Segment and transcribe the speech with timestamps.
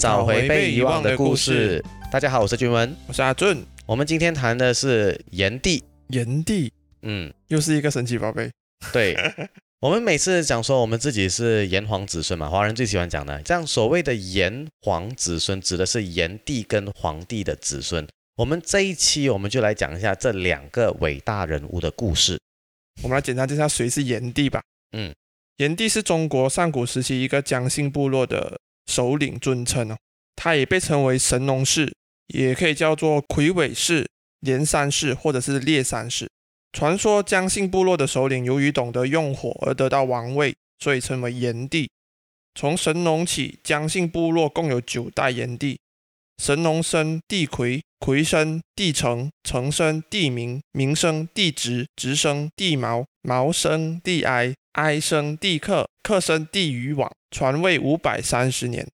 [0.00, 1.84] 找回被遗忘的故事。
[2.10, 3.62] 大家好，我是君文，我是阿俊。
[3.84, 5.84] 我们今天谈的是炎帝。
[6.08, 6.72] 炎帝，
[7.02, 8.50] 嗯，又是一个神奇宝贝。
[8.94, 9.14] 对，
[9.78, 13.42] 我们每次讲说我们自己是炎黄子孙嘛，华人最喜欢讲的。
[13.42, 18.08] 这样所谓的炎黄子孙，指的是炎帝跟黄帝的子孙。
[18.36, 22.40] 我们这一期我们就来讲一下这两个伟大人物的故事。
[23.02, 24.62] 我们来简单介绍谁是炎帝吧。
[24.96, 25.14] 嗯，
[25.58, 28.58] 炎帝是中国上古时期一个姜姓部落的
[28.90, 29.96] 首领尊称哦，
[30.34, 31.94] 他也被称为神农氏，
[32.26, 34.08] 也可以叫做魁尾氏、
[34.40, 36.28] 连山氏或者是列山氏。
[36.72, 41.88] 传说姜姓部落的首领由于懂得用火而得到王位，所以称为炎帝。
[42.54, 45.78] 从神农起，姜姓部落共有九代炎帝。
[46.42, 58.86] 神农生帝魁，魁生帝成，成生帝明，明生帝直，直生帝毛，毛生帝哀，哀生帝克，克生帝禹往，传位五百三十年。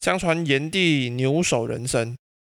[0.00, 2.16] 相传炎帝牛首人身，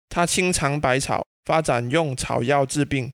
[0.09, 3.11] 他清尝百草，发展用草药治病。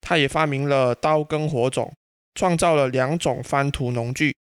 [0.00, 1.92] 他也发明了刀耕火种，
[2.34, 4.36] 创造了两种翻土农具，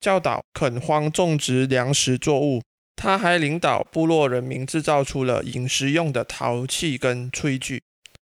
[0.00, 2.62] 教导垦荒种植粮食作物。
[2.96, 7.82] 他还领导部落人民制造出了饮食用的陶器跟炊具，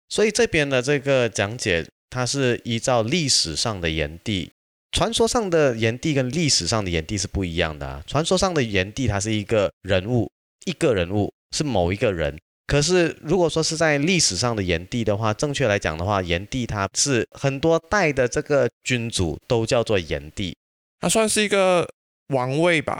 [0.07, 4.51] 所以这边的这个讲解，它是依照历史上的炎帝，
[4.91, 8.03] 传说上的炎帝跟历史上的炎帝是不一样的啊。
[8.05, 10.29] 传说上的炎帝他是一个人物，
[10.65, 20.55] 一个人物是某一个人，可是如果说是在历史上的炎帝的话，正确来讲的话，炎帝他是很多代的这个君主都叫做炎帝，
[20.99, 21.87] 他算是一个
[22.27, 22.99] 王位吧，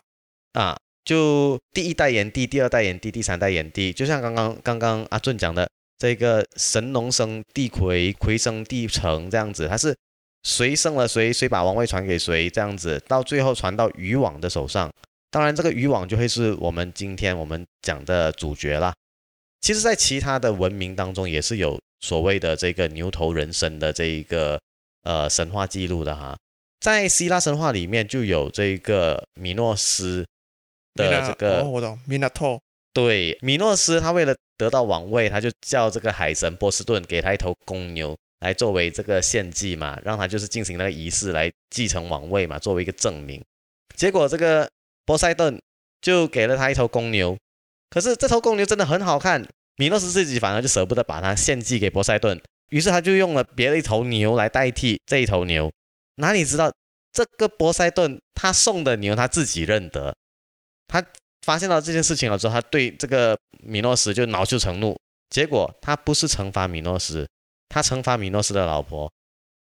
[0.53, 0.77] 啊。
[1.03, 5.67] 就第一代炎帝、第二代炎帝、第三代炎帝，就像刚刚刚刚阿俊讲的，
[5.97, 9.97] 这个神农生地魁，魁生地成这样子，他是
[10.43, 14.91] 谁胜了谁，谁把王位传给谁这样子，到最后传到渔网的手上。
[15.29, 18.93] 当然，这个渔网就会是我们今天我们讲的主角啦。
[19.61, 24.59] 其实，在其他的文明当中，也是有所谓的这个牛头人身的这一个
[25.03, 26.37] 呃神话记录的哈。
[26.79, 30.25] 在希腊神话里面就有这个米诺斯。
[30.93, 32.59] 的这个，我懂，米纳托。
[32.91, 43.43] 对，米诺斯他为了得到王位，他就叫这个海神波斯顿给他一头公牛来作为这个献祭嘛，让他就是进行那个仪式来继承王位嘛，作为一个证明。
[43.95, 44.69] 结果这个
[45.05, 45.59] 波塞顿
[46.01, 47.37] 就给了他一头公牛，
[47.89, 49.47] 可是这头公牛真的很好看，
[49.77, 55.71] 米诺斯自己反而就舍不得把它献祭给波塞顿，于是他就用了别的一头牛来代替这一头牛。
[56.15, 56.71] 哪里知道
[57.11, 60.15] 这个波塞顿他送的牛他自己认得。
[60.87, 61.03] 他
[61.45, 64.97] 发现到这件事情了之后，他对这个米诺斯就恼羞成怒。
[65.29, 67.25] 结果他不是惩罚米诺斯，
[67.71, 69.09] 他惩罚米诺斯的老婆，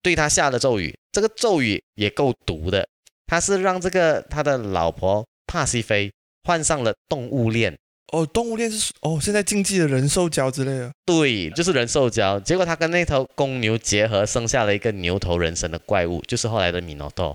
[0.02, 0.94] 对他下了咒语。
[1.10, 2.86] 这个咒语也够毒的，
[3.26, 6.12] 他是让这个他的老婆帕西菲
[6.42, 7.74] 患上了动物链。
[8.12, 10.92] 哦，动物链是哦，现在禁忌的人兽交之类的。
[11.06, 12.38] 对，就是人兽交。
[12.38, 17.34] 结果他跟那头公牛结合，生下了一个牛头人身的怪物，就是后来的米诺托。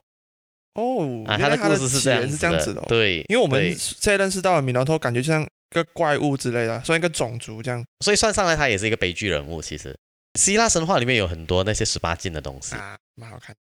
[0.75, 9.61] 哦，啊，他的故事是这样子的，对，因为我们现在认识到的米诺托，感觉就像个怪物之类的，算一个种族这样，所以算上来他也是一个悲剧人物。
[9.61, 9.97] 其实，
[10.39, 13.53] 希腊神话里面有很多那些十八禁的东西啊，蛮好看。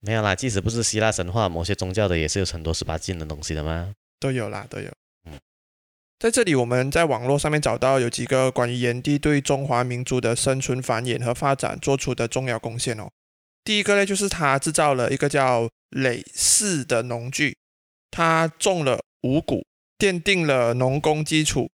[0.00, 3.90] 没有啦，即使不是希腊神话，某些宗教的也是有很多十八禁的东西的吗？
[4.20, 4.92] 都有啦，都有。
[5.24, 5.38] 嗯，
[6.18, 13.08] 在这里我们在网络上面找到有几个关于炎帝对中华民族的生存、繁衍和发展做出的重要贡献哦。
[13.64, 17.56] 第一个呢，就是他制造了一个叫耒耜的农具，
[18.10, 19.64] 他种了五谷，
[19.98, 21.70] 奠定了农工基础。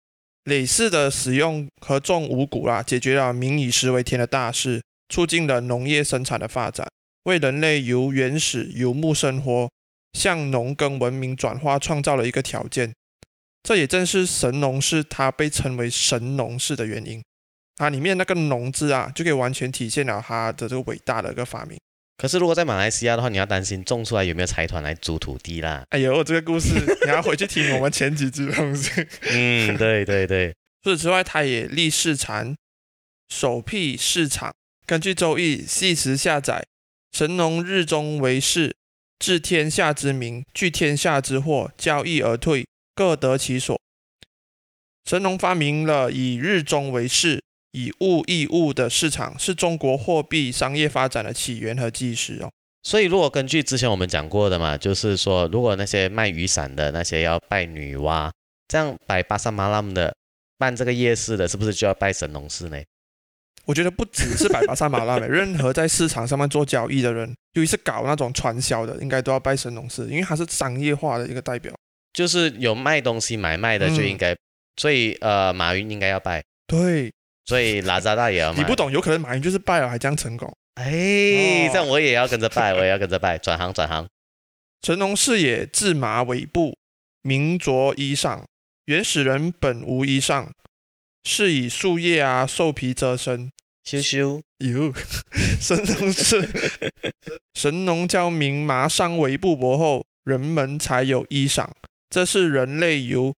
[0.46, 6.88] 耒耜的使用和种五谷啊，解决了民以食为天的大事，促进了农业生产的发展，
[7.24, 9.68] 为人类由原始游牧生活
[10.12, 12.92] 向农耕文明转化创造了一个条件。
[13.64, 17.20] 这也正是神农氏他被称为神农氏的原因。
[17.74, 21.76] 它里面那个“农”字啊，就可以完全体现了它的这个伟大的一个发明。
[22.16, 25.84] 可是如果在马来西亚的话，你要担心种出来有没有财团来租土地啦。
[25.90, 26.70] 哎呦，这个故事
[27.04, 28.90] 你要回去听我们前几集的东西。
[29.30, 30.54] 嗯，对对对。
[30.82, 32.56] 除此之外，他也立市禅，
[33.28, 34.54] 首辟市场。
[34.86, 36.64] 根据《周易》系辞下载
[37.12, 38.76] ：“神农日中为市，
[39.18, 43.78] 治天下之民，聚天下之货，交易而退，各得其所。”
[45.04, 47.42] 神农发明了以日中为市。
[47.76, 52.50] 以物易物的市场是中国货币商业发展的起源和基石哦。
[52.82, 58.30] 所以，如果根据之前我们讲过的嘛，就是说，如果那些卖雨伞的那些要拜女娲，
[58.66, 60.14] 这样摆巴沙马拉姆的
[60.56, 62.80] 办这个夜市的，是不是就要拜神农氏呢？
[63.66, 71.74] 我觉得不只是摆巴沙马拉姆， 任何在市场上面做交易的人，尤其是搞那种传销的，应该都要拜神农氏，因为他是商业化的一个代表。
[72.12, 74.34] 就是有卖东西买卖的就应该
[74.76, 77.12] 所以呃，马云应该要拜，对，
[77.46, 78.58] 所以拉扎大也要拜。
[78.58, 80.52] 你不懂，有可能马云就是拜了还这样成功。
[80.74, 80.84] 哎，
[81.68, 84.06] 哦这样我也要跟着拜， 我也要跟着拜，转行转行。
[84.82, 86.76] 神农氏也制马尾布，
[87.22, 88.42] 名着衣裳。
[88.84, 90.48] 原始人本无衣裳，
[91.24, 93.50] 是以树叶啊、兽皮遮身。
[93.84, 94.92] 羞羞，哟，
[95.60, 96.48] 神农氏，
[97.54, 101.68] 神农教民麻上围布帛后，人们才有衣裳。
[102.10, 103.32] 这是人类由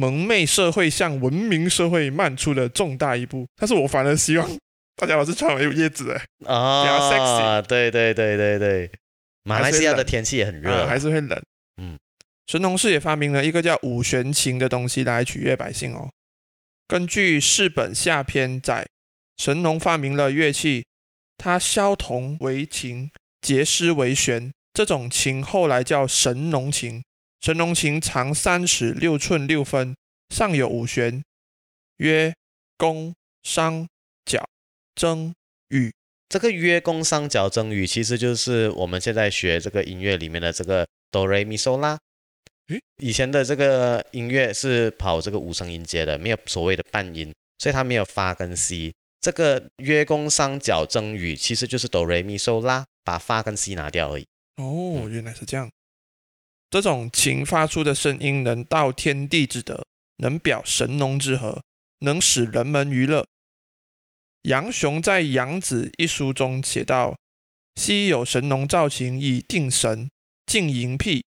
[0.00, 3.46] 蒙昧社会向文明社会迈出了重大一步。
[3.56, 4.48] 但是我反而希望
[4.96, 8.90] 大家老是穿有叶子的，啊对对对对对，
[9.44, 11.42] 马来西亚的天气也很热，啊还是会冷。
[11.76, 11.98] 嗯，
[12.46, 16.08] 神农氏也发明了一个叫五弦琴的东西来取悦百姓哦。
[16.88, 18.86] 根据《世本下篇》载，
[19.36, 20.86] 神农发明了乐器，
[21.36, 23.10] 他削铜为琴，
[23.42, 24.50] 结丝为弦。
[24.72, 27.02] 这种琴后来叫神农琴。
[27.40, 29.96] 神农琴长三尺六寸六分，
[30.28, 31.22] 上有五弦，
[31.96, 32.34] 曰
[32.76, 33.88] 宫、商、
[34.26, 34.46] 角、
[34.94, 35.32] 筝、
[35.68, 35.90] 羽。
[36.28, 41.98] 这个曰宫商角筝羽其实就是我们现在学这个音乐里面的这个哆来咪嗦拉。
[42.68, 48.92] 诶以前的这个音乐是跑这个五声音阶的，没有所谓的半音，所以它没有发跟西。
[49.22, 54.26] 这个曰宫商角筝羽其实就是哆来咪嗦拉，把发跟西拿掉而已。
[54.56, 55.70] 哦，原来是这样。
[56.70, 59.84] 这种琴发出的声音能道天地之德，
[60.18, 61.62] 能表神农之和，
[61.98, 63.26] 能使人们娱乐。
[64.42, 67.18] 杨雄在《杨子》一书中写道
[67.74, 70.08] ：“昔有神农造琴以定神，
[70.46, 71.24] 静淫癖，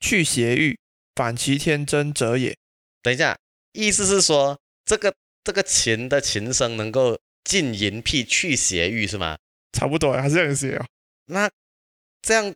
[0.00, 0.76] 去邪欲，
[1.14, 2.56] 反其天真者也。
[3.00, 3.38] 等一下，
[3.72, 5.14] 意思是说这个
[5.44, 9.38] 这个琴的琴声能够禁淫癖、去邪欲是吗？”
[9.72, 10.84] 差不多，还是这样写哦。
[11.26, 11.48] 那
[12.20, 12.52] 这样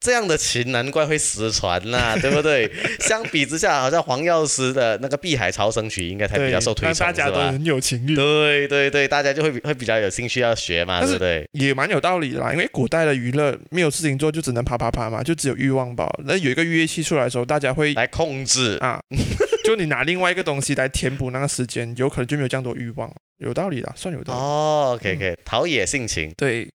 [0.00, 2.70] 这样的琴难怪会失传啦， 对不对？
[3.00, 7.06] 相比之下，好像黄药师的那个《碧海潮生曲》应该才比较受推崇？
[7.06, 11.48] 大家都很有情欲，对对对，大家就会比会比较有兴趣要学嘛，对不对？
[11.52, 12.52] 也蛮有道理的啦。
[12.52, 16.08] 因为古代的娱乐没有事情做，就只能啪啪啪嘛，就只有欲望吧。
[16.24, 19.00] 那有一个乐器出来的时候，大家会来控制，啊，
[19.64, 24.38] 就你拿另外一个东西来填补那个时间，有可能就没有这样多欲望，有道理的，算有道理。
[24.38, 26.68] 哦，OK OK，陶冶性情，对，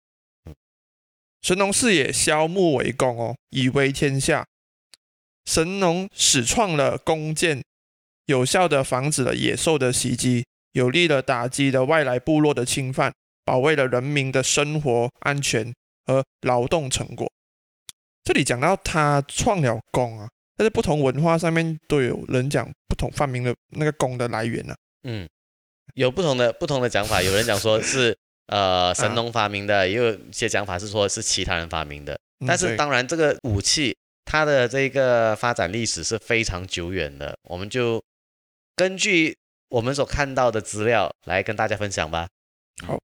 [1.41, 4.45] 神农氏也削木为弓哦，以威天下。
[5.45, 7.63] 神农始创了弓箭，
[8.27, 13.11] 有效的防止了野兽的袭击，有力的打击了外来部落的侵犯，
[13.43, 15.73] 保卫了人民的生活安全
[16.05, 17.27] 和劳动成果。
[18.23, 25.27] 这里讲到他创了弓啊，但是不同文化上面都有人讲不同发明的那个弓的来源呢、嗯，
[25.95, 28.15] 有不同的不同的讲法，有人讲说是
[28.51, 32.13] 呃神农发明的，也有一些讲法是说是其他人发明的。
[32.39, 33.95] 嗯但是当然，这个武器
[34.25, 38.01] 它的这个发展历史是非常久远的，我们就
[38.75, 39.35] 根据
[39.69, 42.27] 我们所看到的资料来跟大家分享吧。
[42.85, 42.99] 好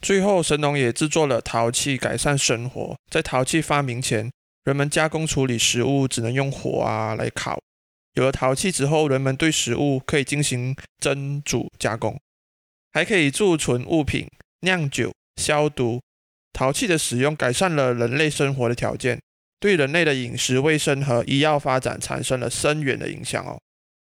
[0.00, 2.96] 最后，神农也制作了陶器，改善生活。
[3.10, 4.32] 在陶器发明前，
[4.64, 7.60] 人们加工处理食物只能用火啊来烤。
[8.14, 12.18] 有了陶器之后，人们对食物可以进行蒸、煮、加工，
[12.92, 14.26] 还可以贮存物品、
[14.62, 16.00] 酿酒、消毒。
[16.52, 19.18] 陶器的使用改善了人类生活的条件，
[19.58, 23.58] 对人类的饮食卫生和医药发展产生了深远的影响哦。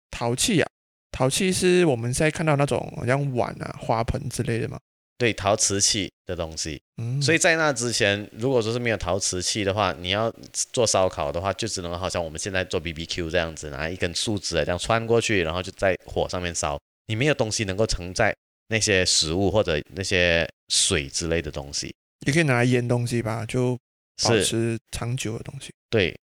[0.09, 0.67] 陶器呀、
[1.11, 4.79] 陶器是我们现在看到那种好像碗啊、花盆之类的嘛。
[5.15, 10.33] 对陶瓷器的东西，嗯，所以在那之前，如果说是没有陶瓷器的话，你要
[10.73, 16.79] 做烧烤的话，就只能好像我们现在做 BBQ 这样子，拿一根树枝这样穿过去，然后就在火上面烧。
[17.05, 18.35] 你没有东西能够承载
[18.67, 21.93] 那些食物或者那些水之类的东西，
[22.25, 23.77] 也可以拿来腌东西吧，就
[24.23, 25.71] 保持长久的东西。
[25.89, 26.17] 对，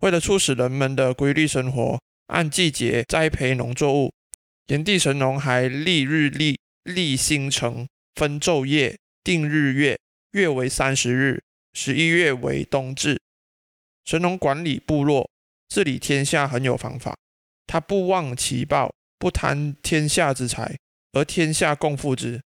[0.00, 4.12] 为了促使人们的规律生活，按季节栽培农作物，
[4.68, 9.98] 炎帝神农还立日历、立星辰、分昼夜、定日月，
[10.32, 13.20] 月为三十日，十一月为冬至。
[14.04, 15.30] 神农管理部落、
[15.68, 17.16] 治理天下很有方法，
[17.66, 20.76] 他不忘其报，不贪天下之财，
[21.14, 22.42] 而天下共富之。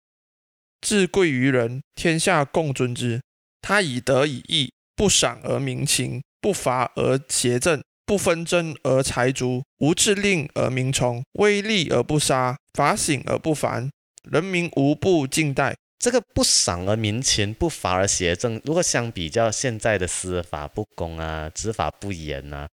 [0.81, 3.21] 至贵于人，天下共尊之。
[3.61, 13.89] 他以德以义，不赏而民勤，不罚而邪正，不纷争而财足，无制令而民从，威力而不杀，法醒而不烦，
[14.29, 15.77] 人民无不敬戴。
[16.01, 18.61] 这个不赏而民勤，不罚而邪正。
[18.65, 22.69] 如果相比较现在的司法不公啊，执法不严啊，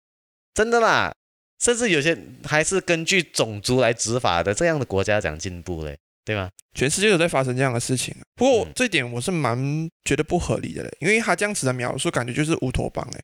[0.53, 1.13] 真的啦，
[1.59, 6.49] 甚至有些还是根据种族来执法的，这样的国家讲进步嘞，对吗？
[6.75, 8.15] 全世界都在发生这样的事情。
[8.35, 13.19] 不过嗯这点我是蛮觉得不合理的嘞，因为他这样子的描述，感觉就是乌托邦哎，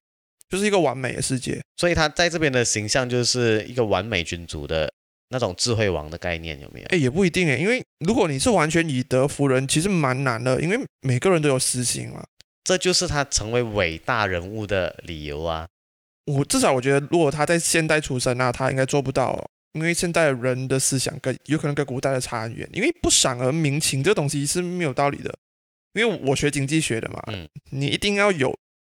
[0.49, 1.61] 就是一个完美的世界。
[1.77, 4.91] 所以他在这边的形象就是一个完美君主的
[5.29, 6.87] 那种智慧王的概念有没有？
[6.87, 12.23] 哎，也不一定哎，因为如果你是完全以德服人，其实蛮难的，因为每个人都有私心嘛。
[12.63, 15.67] 这就是他成为伟大人物的理由啊！
[16.25, 22.67] 我至少我觉得，如果他在现代出生，那他应该做不到，因为现代人的思想跟有可能跟古代的差很远。
[22.71, 25.33] 因为不赏而民情这东西是没有道理的。
[25.93, 28.51] 因为我学经济学的嘛，嗯，你一定要有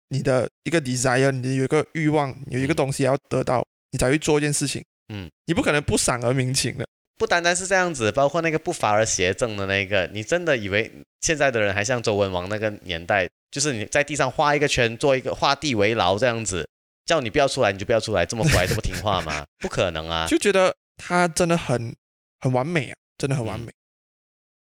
[0.09, 4.81] 你的一个 desire，你有一个欲望，有一个东西要得到，你才会做一件事情。
[5.13, 6.85] 嗯，你不可能不赏而民情的。
[7.17, 10.91] 不单单是这样子，包括那个不法而邪正的那个，你真的以为
[11.21, 16.67] 现在的人还像周文王那个年代，就是你在地上画一个圈，做一个画地为牢这样子，
[17.05, 19.45] 叫你不要出来你就不要出来，这么乖 这么听话吗？
[19.59, 20.27] 不可能啊！
[20.27, 21.95] 就觉得他真的很
[22.39, 23.71] 很完美啊，真的很完美。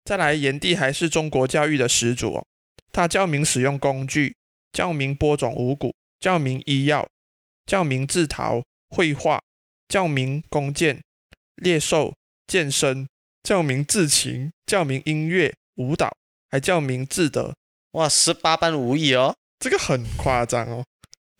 [0.04, 2.46] 再来，炎帝还是中国教育的始祖哦，
[2.92, 4.36] 他教民使用工具，
[4.72, 7.08] 教民播种五谷，教民医药，
[7.66, 9.40] 教民制陶绘画，
[9.88, 11.02] 教民弓箭
[11.56, 12.14] 猎兽。
[12.46, 13.08] 健身，
[13.42, 16.14] 教民制琴，教民音乐舞蹈，
[16.50, 17.54] 还教民智德，
[17.92, 20.84] 哇，十八般武艺哦，这个很夸张哦。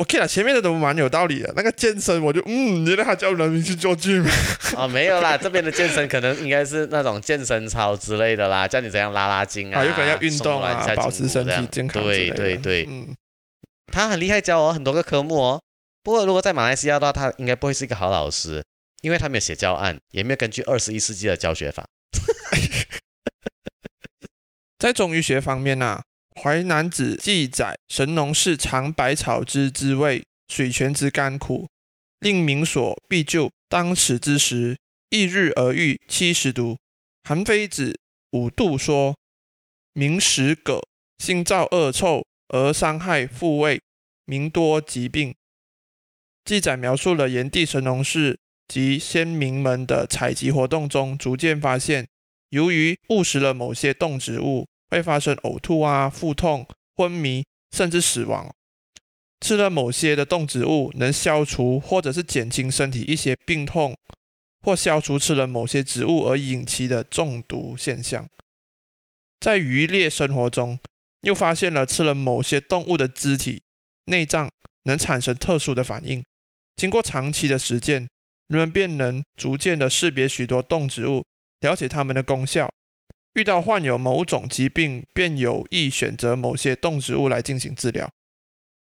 [0.05, 1.51] OK 了，前面的都蛮有道理的。
[1.57, 4.23] 那个健身，我就嗯，你让他教人民去做 gym
[4.77, 12.03] 啊，没有啦，这边的健身可能应该是那种健身操之类的啦，叫你怎样拉拉筋啊，有可能要运动啊，保持身体健康。
[12.03, 13.17] 对对对，嗯，
[13.91, 15.61] 他很厉害，教我很多个科目哦。
[16.03, 18.63] 不过如果在马来西亚的话，他应该不会是一个好老师。
[19.03, 21.85] 因为他没有写教案，也没有根据二十一世纪的教学法。
[24.81, 26.01] 在中医学方面呢，
[26.45, 31.67] 《淮南子》记载神农氏尝百草之滋味，水泉之甘苦，
[32.21, 33.51] 令民所必救。
[33.67, 34.77] 当此之时，
[35.09, 36.77] 一日而愈七十毒。
[37.27, 37.99] 韩非子
[38.33, 39.17] 五度说，
[39.95, 40.83] 民食葛，
[41.17, 43.81] 心燥恶臭，而伤害复位，
[44.27, 45.35] 民多疾病。
[46.45, 48.39] 记载描述了炎帝神农氏。
[48.69, 52.07] 及先民们的采集活动中，逐渐发现，
[52.49, 58.55] 由于误食了某些动植物，会发生呕吐啊、腹痛、昏迷，甚至死亡。
[59.41, 63.95] 吃了某些的动植物，能消除或者是减轻身体一些病痛，
[64.63, 68.27] 或消除吃了某些植物而引起的中毒现象。
[69.41, 70.79] 在渔猎生活中，
[71.23, 73.63] 又发现了吃了某些动物的肢体、
[74.07, 74.51] 内脏
[74.85, 76.25] 能产生特殊的反应。
[76.77, 78.09] 经过长期的实践。
[78.47, 81.25] 人们便能逐渐的识别许多动植物，
[81.61, 82.69] 了解它们的功效。
[83.35, 88.09] 遇到患有某种疾病，便有意选择某些动植物来进行治疗。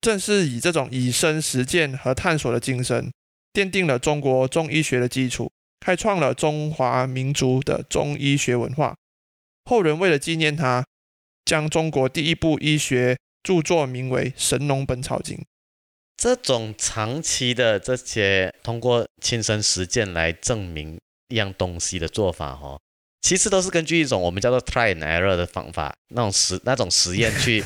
[0.02, 3.12] 正是以这种以身实践和探索的精神，
[3.54, 8.96] 奠定了中国中医学的基础，开创了中华民族的中医学文化。
[9.66, 10.86] 后人为了纪念他，
[11.46, 15.38] 将中国第一部医学著作名为《神农本草经》。
[16.16, 22.80] 这种长期的这些通过亲身实践来证明一样东西的做法，哈，
[23.24, 27.64] 其实都是根据一种我们叫做 try and error 的方法，那种实那种实验去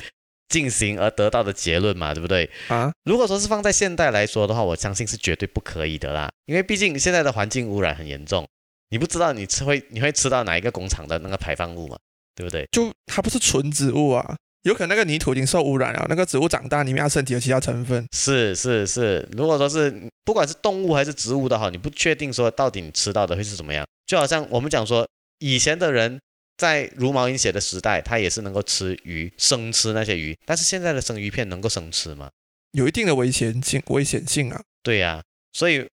[0.47, 2.49] 进行而得到的结论嘛，对不对？
[2.69, 8.47] 啊，如果说是放在现代来说的话，我相信是绝对不可以的啦，因为毕竟现在的环境污染很严重，
[8.91, 11.97] 你不知道你吃会你会吃到哪一个工厂的那个排放物嘛，
[12.35, 12.65] 对不对？
[12.71, 14.35] 就它不是纯植物啊。
[14.63, 18.05] 有可能那个泥土已经受污染了，那个植物长大里面它身体有其他成分。
[18.13, 19.93] 是是是，如果说是
[20.25, 23.85] 不管是动物还是植物的哈，你不确定说到底你吃到的会是怎么样。
[24.05, 25.07] 就好像我们讲说，
[25.39, 26.19] 以前的人
[26.57, 30.37] 在茹毛饮血的时代，他也是能够吃鱼，生吃那些鱼。
[30.45, 32.29] 但是现在的生鱼片能够生吃吗？
[32.71, 34.61] 有一定的危险性，危险性啊。
[34.83, 35.87] 对呀，所以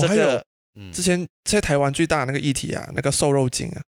[0.00, 0.44] 这个
[0.92, 3.82] 之前在台湾最大的那个议题啊，那个瘦肉精啊，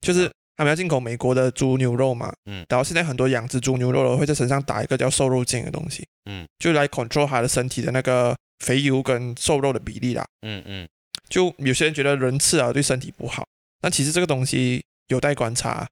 [0.00, 0.30] 就是。
[0.56, 10.88] 他们要进口美国的猪牛肉嘛，嗯，然后现在很多养殖猪牛肉的会在身上打一个叫瘦肉精的东西，嗯，就来 control 它的身体的那个肥油跟瘦肉的比例啦，嗯嗯，
[11.28, 13.44] 就有些人觉得人吃啊对身体不好，
[13.84, 15.86] 但其实这个东西有待观察，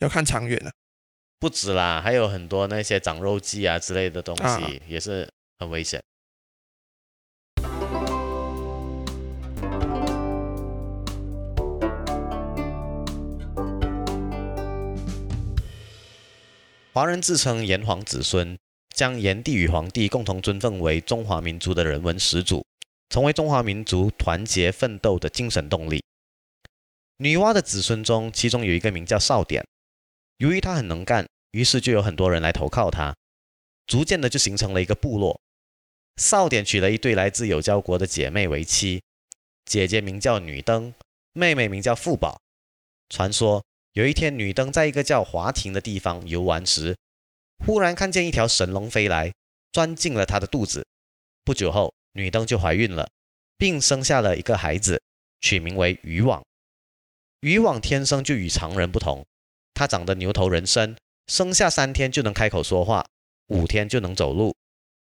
[0.00, 0.70] 要看长远了。
[1.38, 5.26] 不止啦，还有很多那些长肉剂啊之类的东西也是
[5.58, 5.98] 很危险。
[16.92, 18.58] 华人自称炎黄子孙，
[18.94, 22.62] 将炎帝与黄帝共同尊奉为中华民族的人文始祖，
[23.08, 26.04] 成为中华民族团结奋斗的精神动力。
[27.18, 29.64] 女娲的子孙中，其中有一个名叫少典，
[30.38, 33.14] 由于他很能干，于是就有很多人来投靠他，
[33.86, 35.40] 逐渐的就形成了一个部落。
[36.16, 39.02] 少典娶了一对来自有交国的姐妹为妻，
[39.64, 40.94] 姐姐名叫女登，
[41.32, 42.40] 妹妹名叫富宝。
[43.08, 43.64] 传说。
[43.94, 46.94] 有一天，女登在一个叫华亭的地方游玩时，
[47.66, 49.32] 忽然看见一条神龙飞来，
[49.72, 50.86] 钻进了她的肚子。
[51.42, 53.08] 不久后，女登就怀孕了，
[53.56, 55.02] 并生下了一个孩子。
[55.40, 56.44] 取名为渔网。
[57.40, 59.24] 渔网天生就与常人不同，
[59.74, 63.06] 他长得牛头人身，生下三天就能开口说话，
[63.48, 64.56] 五天就能走路，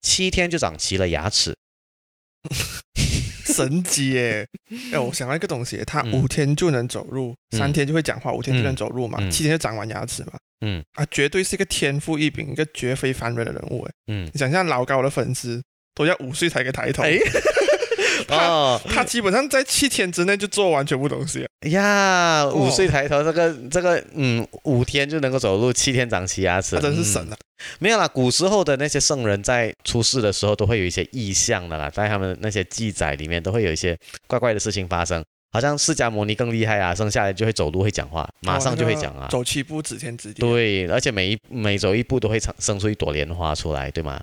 [0.03, 1.55] 七天就长齐了牙齿。
[3.45, 4.49] 神奇耶！
[4.93, 6.13] 哎，我想到一个东西，它嗯。
[6.13, 7.59] 五天就能走路，嗯。
[7.59, 9.31] 三天就会讲话，五天就能走路嘛，嗯。
[9.31, 10.33] 七天就长完牙齿嘛。
[10.63, 10.83] 嗯。
[10.95, 13.93] 啊，绝对是一个天赋异禀、一个绝非凡人的人物哎！
[14.09, 15.63] 嗯，你想象老高的粉丝
[15.95, 17.19] 都要五岁才可以抬头，哎，
[18.29, 21.49] 哦他基本上在七天之内就做完全部东西了。
[21.71, 27.37] 呀，五哦岁抬头，这个这个，嗯，五天就能够走路，七天长齐牙齿，他真是嗯神啊！
[27.79, 39.27] 没有啦，古时候的那些圣人在出世的时候都会有一些异象的啦，在他们那些记载里面都会有一些怪怪的事情发生，好像释迦牟尼更厉害啊，生下来就会走路会讲话，马上就会讲啊。
[39.27, 40.41] 哦走七步指天指地。
[40.41, 44.21] 对，而且每一每走一步都会长生出一朵莲花出来，对吗？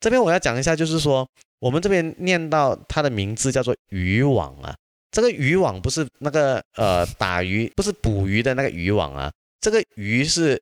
[0.00, 1.26] 这边我要讲一下，就是说
[1.60, 4.74] 我们这边念到它的名字叫做渔网啊，
[5.10, 10.60] 这个渔网不是那个呃打鱼，不是捕鱼的那个渔网啊，这个鱼是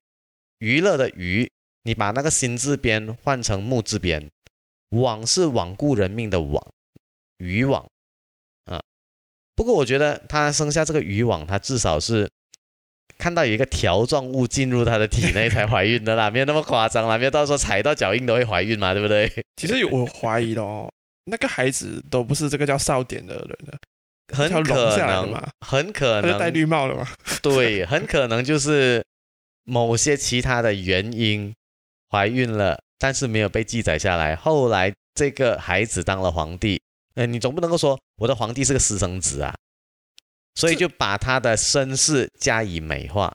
[0.59, 1.49] 娱乐的娱，
[1.85, 4.28] 你把那个心字边换成木字边，
[4.90, 6.73] 网是罔顾人命的网，
[7.38, 7.88] 渔网。
[8.64, 8.83] 啊。
[9.55, 12.28] 不过我觉得他生下这个渔网，他至少是
[13.19, 19.31] 看到有一个条状物进入他的体内才怀孕的啦，没有那么夸张啦，没有到时候踩到脚印都会怀孕嘛，对不对？
[19.57, 20.89] 其实有我怀疑的哦，
[21.25, 23.79] 那个孩子都不是这个叫少典的人了，
[24.33, 27.09] 很可能很可能就戴能，绿帽了嘛。
[27.43, 29.05] 对，很可能就是
[29.65, 31.53] 某些其他的原因
[32.11, 34.37] 怀孕了，但是没有被记载下来。
[34.37, 36.81] 后来这个孩子当了皇帝，
[37.17, 39.53] 呃，你总不能够说我的皇帝是个私生子啊，
[40.59, 43.33] 所以就把他的身世加以美化。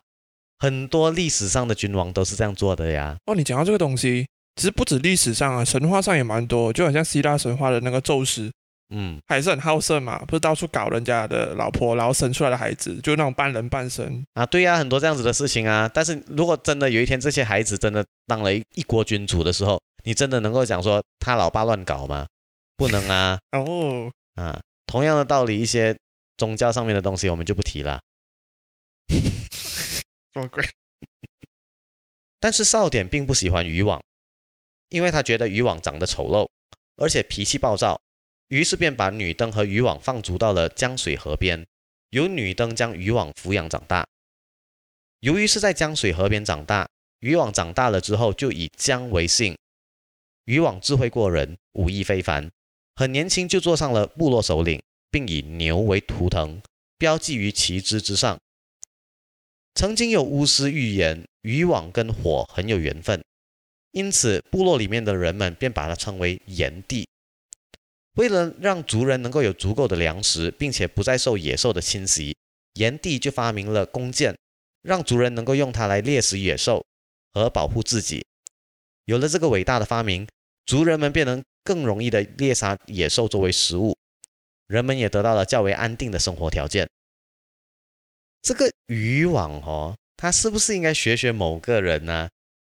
[0.58, 3.16] 很多历史上的君王都是这样做的呀。
[3.24, 8.52] 哦，你讲到这个东西，其实不止历史上啊，神话上也蛮多，就好像希腊神话的那个宙斯，
[8.94, 14.22] 嗯，还是很好色嘛，不是到处搞人家的老婆，然后生出来的孩子就那种半人半神。
[14.34, 15.90] 啊，对呀、很多这样子的事情啊。
[15.92, 22.26] 但是如果真的有一天这些孩子真的当了一一国君主的时候，你真的能够讲说他老爸乱搞吗？
[22.76, 24.60] 不能啊 哦，啊！
[24.86, 25.96] 同样的道理，一些
[26.36, 28.00] 宗教上面的东西我们就不提了。
[29.08, 30.64] 什么鬼？
[32.40, 34.02] 但是少典并不喜欢渔网，
[34.88, 36.48] 因为他觉得渔网长得丑陋，
[36.96, 38.00] 而且脾气暴躁，
[38.48, 41.66] 于是便把女灯和渔网放逐到了江水河边，
[42.10, 44.06] 由女灯将渔网抚养长大。
[45.20, 46.86] 由于是在江水河边长大，
[47.20, 49.56] 渔网长大了之后就以江为姓。
[50.44, 52.50] 渔网智慧过人，武艺非凡，
[52.96, 54.82] 很年轻就做上了部落首领，
[55.14, 56.60] 并以牛为图腾，
[56.98, 58.36] 标记于旗帜之上。
[59.76, 63.22] 曾经有巫师预言，渔网跟火很有缘分，
[63.92, 67.06] 因此部落里面的人们便把它称为炎帝。
[68.16, 72.36] 为了让族人能够有足够的粮食，并且不再受野兽的侵袭，
[72.72, 74.36] 炎帝就发明了弓箭，
[74.82, 76.84] 让族人能够用它来猎食野兽
[77.32, 78.26] 和保护自己。
[79.04, 80.26] 有了这个伟大的发明，
[80.66, 83.96] 族人们便能更容易的猎杀野兽作为食物，
[84.66, 86.88] 人们也得到了较为安定的生活条件。
[88.42, 92.28] 这个渔网哦，他是不是应该学学某个人呢、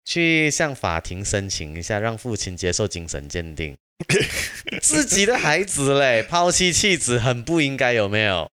[0.04, 3.76] 去向法庭申请一下，让父亲接受精神鉴定？
[4.80, 8.50] 自己的孩子嘞，抛妻弃子，很不应该，有没有？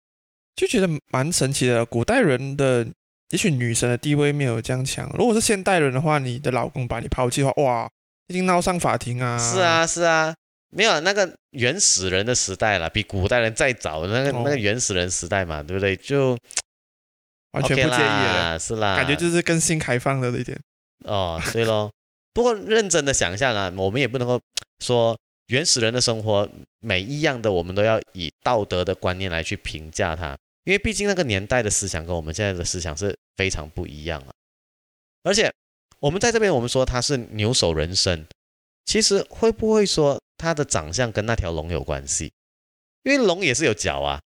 [0.56, 1.86] 就觉得蛮神奇的。
[1.86, 2.86] 古代人的
[3.30, 7.89] 也许女神的地位没有这样强，如果是现代人的话，你的老公把你抛弃的话，哇，
[8.28, 9.38] 一定闹上法庭啊。
[9.38, 10.36] 是，啊，是啊，
[10.69, 15.95] 没有那个原始人的时代了，比古代人再早那个、哦那个原始人时代嘛，对不对？
[15.95, 16.38] 就
[17.51, 18.51] 完全不介意了。
[18.53, 20.60] 啦，是啦，感觉就是更新开放了一点。
[21.06, 21.91] 哦，对咯。
[22.34, 24.39] 不过认真的想一下啦，我们也不能够
[24.80, 26.47] 说原始人的生活
[26.82, 34.30] 每一样的我们都要以道德的观念来去评价它，因为毕竟那个年代的思想跟我们现在的思想是非常不一样啊。
[35.23, 35.51] 而且
[35.99, 38.27] 我们在这边我们说他是牛首人身，
[38.86, 42.32] 其实会不会说他的长相跟那条龙有关系？
[43.04, 44.21] 因为龙也是有角啊，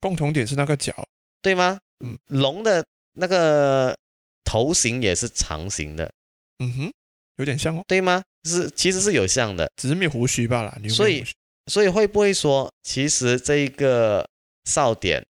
[0.00, 0.92] 共同点是那个角，
[1.40, 1.78] 对吗？
[2.04, 3.96] 嗯，龙的那个
[4.44, 6.12] 头型也是长形的，
[6.58, 6.92] 嗯哼，
[7.36, 8.22] 有点像哦，对吗？
[8.44, 10.76] 是其实是有像的，只是没有胡须罢了。
[10.80, 11.34] 你有没有所以胡须
[11.66, 14.28] 所以会不会说，其实这一个
[14.64, 15.24] 少典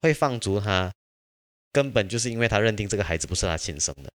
[0.00, 0.92] 会放逐他，
[1.72, 4.10] 根本就是因为他认定这个孩子不是他亲生的，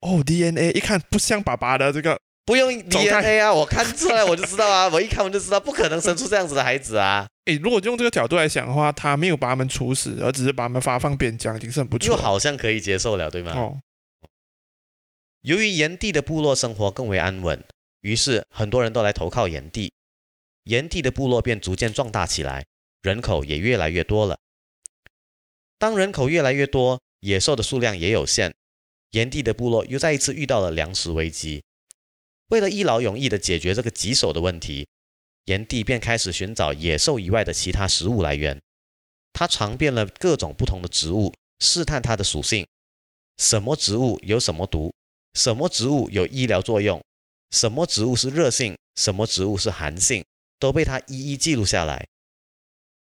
[0.00, 12.16] 哦，DNA 一看不像爸爸的这个，不用 DNA 啊，我看出来我就知道啊， 我一看我就知道，不可能生出这样子的孩子啊，诶，如果用这个角度来想的话，他没有把他们处死，而只是把他们发放边疆，已经是很不错了。
[12.16, 13.52] 就好像可以接受了，对吗？
[13.52, 13.78] 哦，
[15.42, 17.62] 由于炎帝的部落生活更为安稳，
[18.00, 19.92] 于是很多人都来投靠炎帝，
[20.64, 22.64] 炎帝的部落便逐渐壮大起来，
[23.02, 24.38] 人口也越来越多了。
[25.78, 28.54] 当人口越来越多，野兽的数量也有限，
[29.10, 31.62] 炎帝的部落又再一次遇到了粮食危机。
[32.48, 34.88] 为了一劳永逸地解决这个棘手的问题，
[35.44, 38.60] 炎帝便开始寻找野兽以外的其他食物来源。
[39.32, 42.66] 他尝遍了各种不同的植物，试探它的属性，
[43.36, 44.92] 什么植物有什么毒，
[45.34, 47.00] 什么植物有医疗作用，
[47.50, 50.24] 什么植物是热性，什么植物是寒性，
[50.58, 52.06] 都被他一一记录下来。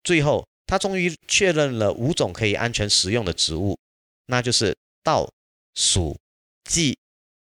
[0.03, 3.77] 最后，他终于确认了五种可以安全食用的植物，
[4.25, 5.31] 那就是稻、
[5.75, 6.17] 黍、
[6.65, 6.97] 稷、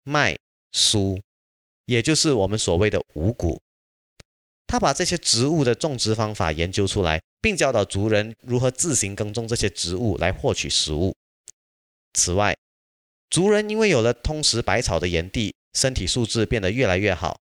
[0.03, 0.37] 麦、
[0.71, 1.21] 菽，
[1.85, 3.61] 也就是我们所谓的五谷。
[4.67, 11.15] 他把这些植物的种植方法研究出来，并教导族人如何自行耕种这些植物来获取食物。
[12.13, 12.55] 此外，
[13.29, 17.37] 族人因为有了通食百草的炎帝，身体素质变得越来越好，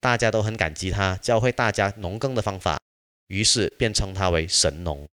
[0.00, 2.80] 大家都很感激他教会大家农耕的方法，
[3.26, 5.08] 于是便称他为神农。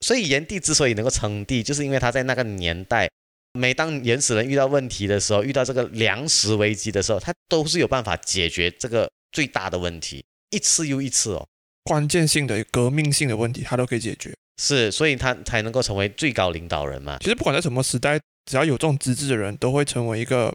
[0.00, 3.10] 所以炎帝之所以能够称帝，就是因为他在那个年代，
[3.58, 11.46] 每当原始人遇到问题的时候，遇到这个粮食危机的时候，他都是有办法解决这个最大的问题，一次又一次哦。
[11.84, 14.34] 关键性的、革命性的问题，他都可以解决。
[14.60, 17.18] 是，所以他才能够成为最高领导人嘛。
[17.20, 20.52] 其实不管在什么时代，只要有这种资质的人，都会成为一个，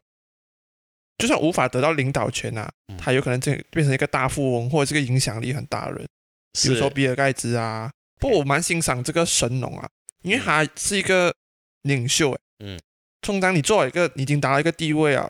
[1.18, 6.08] 就算无法得到领导权啊，嗯他有可能这变成一个大富翁，或者是个影响力很大的人。
[6.62, 7.90] 比如说比尔盖茨啊。
[8.20, 9.88] 不过我蛮欣赏这个神农啊，
[10.24, 11.34] 因为他是一个
[11.84, 12.80] 领袖，诶嗯，
[13.22, 15.30] 通常你做一个，你已经达到一个地位啊，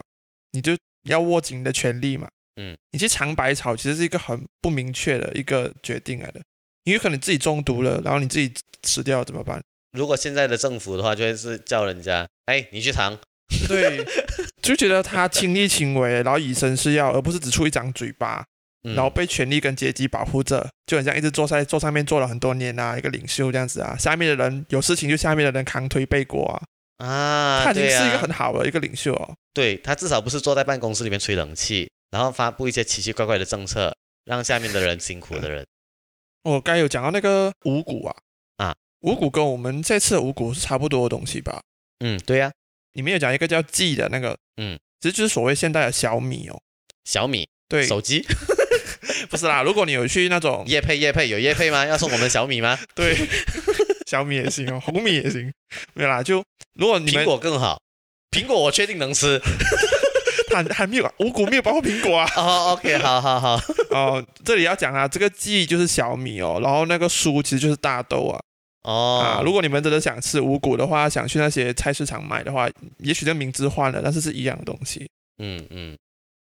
[0.52, 6.42] 你就要握紧你的权利嘛，嗯，你去尝百草其实是一个很不明确的一个决定来的，
[6.84, 9.62] 因为可能你自己中毒了，然后你自己死掉怎么办？
[9.94, 13.18] 如果现在的政府的话，就会是叫人家，哎，你去尝，
[13.68, 14.06] 对，
[14.62, 18.46] 就觉得他亲力亲为，然后以身试药，而不是只出一张嘴巴，
[18.84, 18.94] 嗯。
[18.94, 26.62] 然后被权力跟阶级保护着，就很像一直坐在坐上面坐了很多年啊，一个领袖这样子啊，下面的人有事情就下面的人扛推背锅啊，
[27.00, 29.36] 啊，他已经是一个很好的一个领袖哦。
[29.54, 33.94] 对他至少不是坐在办公室里面吹冷气，然后发布一些奇奇怪怪的政策，
[34.26, 35.66] 让下面的人辛苦的人。
[36.44, 38.16] 我刚才有讲到那个五谷啊，
[38.58, 41.62] 啊，五谷跟我们这次的五谷是差不多的东西吧？
[42.00, 42.52] 嗯，对呀、
[42.94, 46.62] 里面有讲一个叫 G 的那个，嗯，其实就是所谓现代的小米哦。
[47.04, 48.26] 小米对，手机
[49.30, 51.86] 不是啦，如果你有去那种夜配夜配有夜配吗？
[51.86, 52.80] 要送我们小米吗？
[52.96, 53.16] 对
[54.10, 55.54] 小米也行哦， 红米也行，
[55.94, 56.44] 没有啦，就
[56.74, 57.80] 如果你苹果更好，
[58.32, 59.40] 苹果我确定能吃。
[60.52, 62.28] 还还没有五谷没有包括苹果啊。
[62.36, 68.40] 哦，OK，好好好， 哦，这里要讲啊，这个稷就是小米哦，然后那个蔬其实就是大豆啊。
[68.82, 72.68] 哦，啊，如果你们真的想吃五谷的话，想去那些菜市场买的话，
[72.98, 75.08] 也许这名字换了，但是是一样的东西。
[75.38, 75.96] 嗯嗯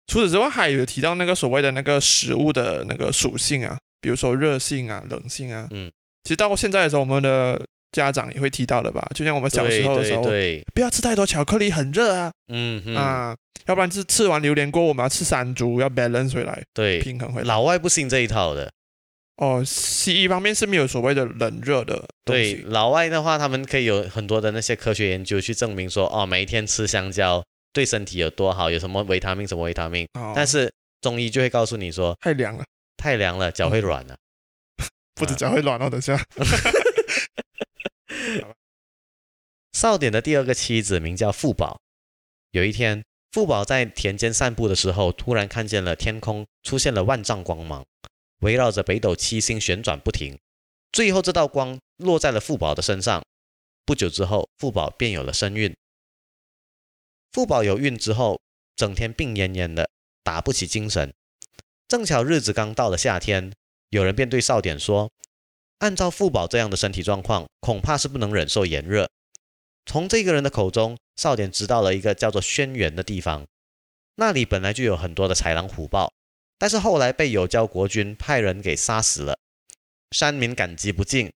[0.08, 5.68] 除此之外，还有提到那个所谓的那个食物的那个属性啊，比如说热性啊、冷性啊。
[5.70, 5.88] 嗯，
[6.24, 7.60] 其实到现在的时候，我们的
[7.92, 9.06] 家长也会提到的吧？
[9.14, 17.46] 就像我们小时候的时候，对对，不要吃太多巧克力，很热啊、嗯嗯，啊，要不然是吃完榴莲锅，我们要吃山竹，要 balance 回来，对，平衡回来。
[17.46, 18.70] 老外不信这一套的。
[19.38, 30.06] 哦，西医方面是没有所谓的冷热的东对，老外的话，他们可以有很多的那些科学研究去证明说，哦，每一天吃香蕉对身体有多好，有什么维他命，什么维他命。
[30.12, 32.64] 哦，但是中医就会告诉你说，太凉了，
[32.96, 34.14] 太凉了，脚会软了。
[35.14, 35.90] 不止脚会软哦。
[35.90, 36.24] 等下，
[39.72, 41.80] 少典的第二个妻子名叫富宝。
[42.50, 47.84] 有一天，富宝在田间散步的时候，突然看见了天空出现了万丈光芒，
[48.40, 50.38] 围绕着北斗七星旋转不停。
[50.92, 53.22] 最后，这道光落在了富宝的身上。
[53.84, 55.74] 不久之后，富宝便有了身孕。
[57.32, 58.40] 富宝有孕之后，
[58.76, 59.88] 整天病恹恹的，
[60.22, 61.14] 打不起精神。
[61.88, 63.52] 正巧日子刚到了夏天，
[63.92, 65.12] 有人便对少典说
[65.80, 69.06] ：“按照富宝这样的身体状况，恐怕是不能忍受炎热。”
[69.84, 73.46] 从这个人的口中，少典知道了一个叫做轩辕的地方，
[74.16, 76.10] 那里本来就有很多的豺狼虎豹，
[76.56, 79.36] 但是后来被有交国君派人给杀死了。
[80.12, 81.30] 山民感激不尽，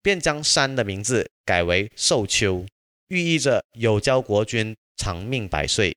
[0.00, 2.64] 便将山的名字改为寿丘，
[3.08, 5.94] 寓意着有交国君长命百岁。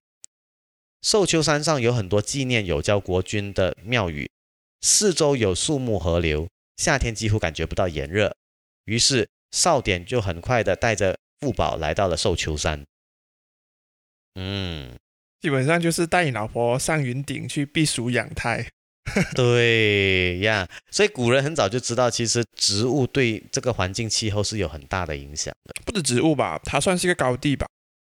[1.02, 4.30] 寿丘山上有很多纪念有交国君的庙宇，
[4.82, 8.36] 四周有树木河流，夏天几乎感觉不到炎热。
[8.86, 12.84] 于是少典就很快的带着富宝来到了寿丘山。
[14.36, 14.96] 嗯，
[15.42, 18.68] 基本上就是带你老婆上云顶去避暑养胎。
[19.34, 25.74] 对呀，所以古人很早就知道，其实植物对这个环境气候是有很大的影响的。
[25.86, 27.66] 不止植物吧，它算是一个高地吧。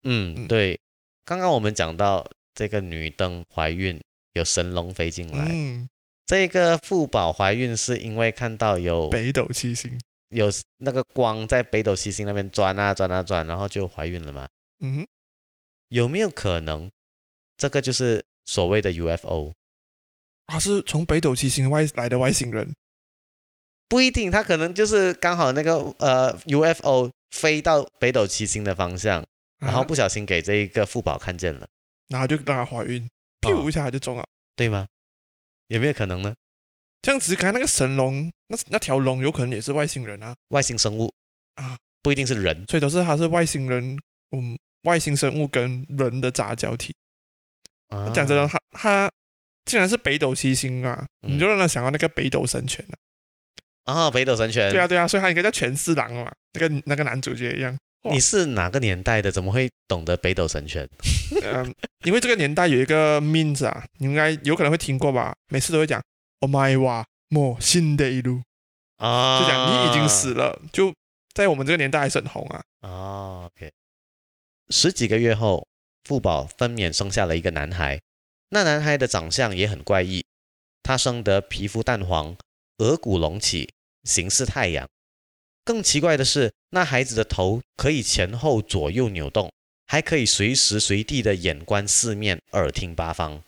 [0.04, 0.80] 嗯，嗯对。
[1.26, 4.02] 刚刚我们讲到这个女登怀孕，
[4.34, 5.48] 有神龙飞进来。
[5.52, 5.88] 嗯，
[6.30, 10.00] 这个富宝怀孕是因为看到有北斗七星。
[10.30, 14.48] 有那个光在北斗七星那边转啊转啊转，然后就怀孕了嘛？
[14.80, 15.08] 嗯，
[15.88, 16.88] 有没有可能
[17.58, 19.54] 这个就是所谓的 UFO？
[20.46, 22.76] 他是从北斗七星外来的外星人，
[23.88, 29.26] 不一定，他可能就是刚好那个呃 UFO 飞到北斗七星的方向，
[29.58, 31.68] 然后啊不小心给这一个富宝看见了，
[32.10, 33.10] 然后就让她怀孕，
[33.42, 34.24] 屁股一下就中了。
[34.56, 34.86] 对吗？
[35.70, 36.36] 有没有可能呢？
[37.02, 41.10] 这样子，刚才那个神龙，那那条龙有可能也是外星人啊，外星生物
[41.56, 43.98] 啊，不一定是人所以都是它是外星人，
[44.32, 46.94] 嗯，外星生物跟人的杂交体。
[47.88, 48.12] 啊。
[48.14, 49.12] 讲真的，它它
[49.66, 52.98] 竟然是北斗七星啊，嗯你就让他想到那个北斗神拳了。
[53.86, 54.70] 啊，北斗神拳。
[54.72, 57.78] 对啊，对啊，所以他应该叫全四郎嘛，那个那个男主角一样。
[58.04, 59.32] 哇你是哪个年代的？
[59.32, 60.88] 怎么会懂得北斗神拳？
[61.44, 61.74] 嗯，
[62.06, 65.36] 因为这个年代有一个 means 啊，你应该有可能会听过吧？
[65.50, 66.02] 每次都会讲
[66.40, 68.42] “Oh my 哇，莫新的一路”，
[68.98, 70.94] 啊，就讲你已经死了，就
[71.34, 72.64] 在我们这个年代还是很红啊。
[72.80, 73.70] 啊，OK。
[74.70, 75.68] 十几个月后，
[76.06, 78.00] 富宝分娩生下了一个男孩。
[78.52, 80.26] 那男孩的长相也很怪异，
[80.82, 82.38] 他生得皮肤淡黄，
[82.78, 84.88] 额骨隆起，形似太阳。
[85.70, 89.54] 更奇怪的是，那孩子的头可以前后左右扭动，
[89.86, 93.44] 还可以随时随地的眼观四面，耳听八方。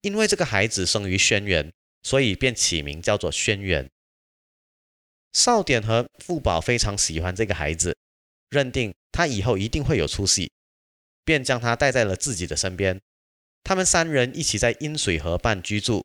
[0.00, 1.70] 因为这个孩子生于轩辕，
[2.02, 3.86] 所以便起名叫做轩辕。
[5.34, 7.94] 少典和富宝非常喜欢这个孩子，
[8.48, 10.50] 认定他以后一定会有出息，
[11.26, 12.98] 便将他带在了自己的身边。
[13.62, 16.02] 他们三人一起在阴水河畔居住。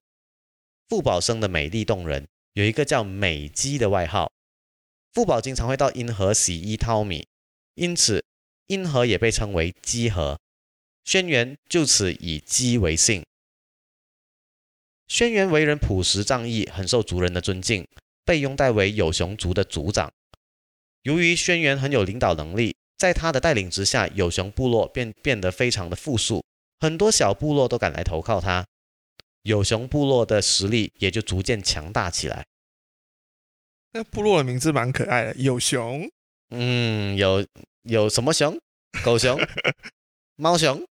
[0.90, 4.30] 富宝生的美丽动人，有一个叫美姬的外号。
[5.16, 7.26] 富宝经常会到阴河洗衣淘米，
[7.76, 8.26] 因此
[8.68, 10.38] 阴河也被称为姬河。
[11.06, 13.24] 轩辕就此以姬为姓。
[15.08, 17.88] 轩辕为人朴实仗义，很受族人的尊敬，
[18.26, 20.12] 被拥戴为有熊族的族长。
[21.04, 26.44] 由于轩辕很有领导能力，在他的带领之下，有熊部落便变得非常的富庶，
[26.82, 28.66] 很多小部落都赶来投靠他，
[29.44, 32.46] 有熊部落的实力也就逐渐强大起来。
[33.96, 36.06] 那部落的名字蛮可爱的，有熊，
[36.50, 37.48] 嗯，有
[37.84, 38.60] 有什么熊？
[39.06, 39.40] 狗熊、
[40.36, 40.86] 猫熊？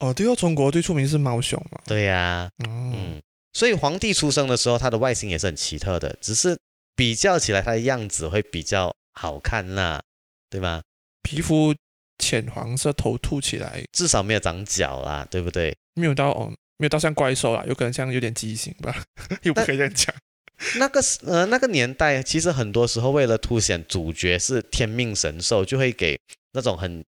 [0.00, 1.80] 哦，对哦，中国最出名是猫熊嘛。
[1.86, 3.22] 对呀、嗯，嗯，
[3.54, 6.58] 所以皇帝出生的时候，他的外形也是很奇特的，只是
[6.94, 10.02] 比较起来，他的样子会比较好看啦，
[10.50, 10.82] 对吗？
[11.22, 11.74] 皮肤
[12.18, 15.74] 浅黄色，头凸起来，至少没有长角啦，对不对？
[15.94, 18.94] 没有到哦，没有到像怪兽啦，有可能像有点畸形吧，
[19.40, 20.14] 又不可以这样讲。
[20.78, 26.18] 那个时呃那个年代，其实很多时候为了凸显主角是天命神兽，就会给
[26.52, 27.04] 那种很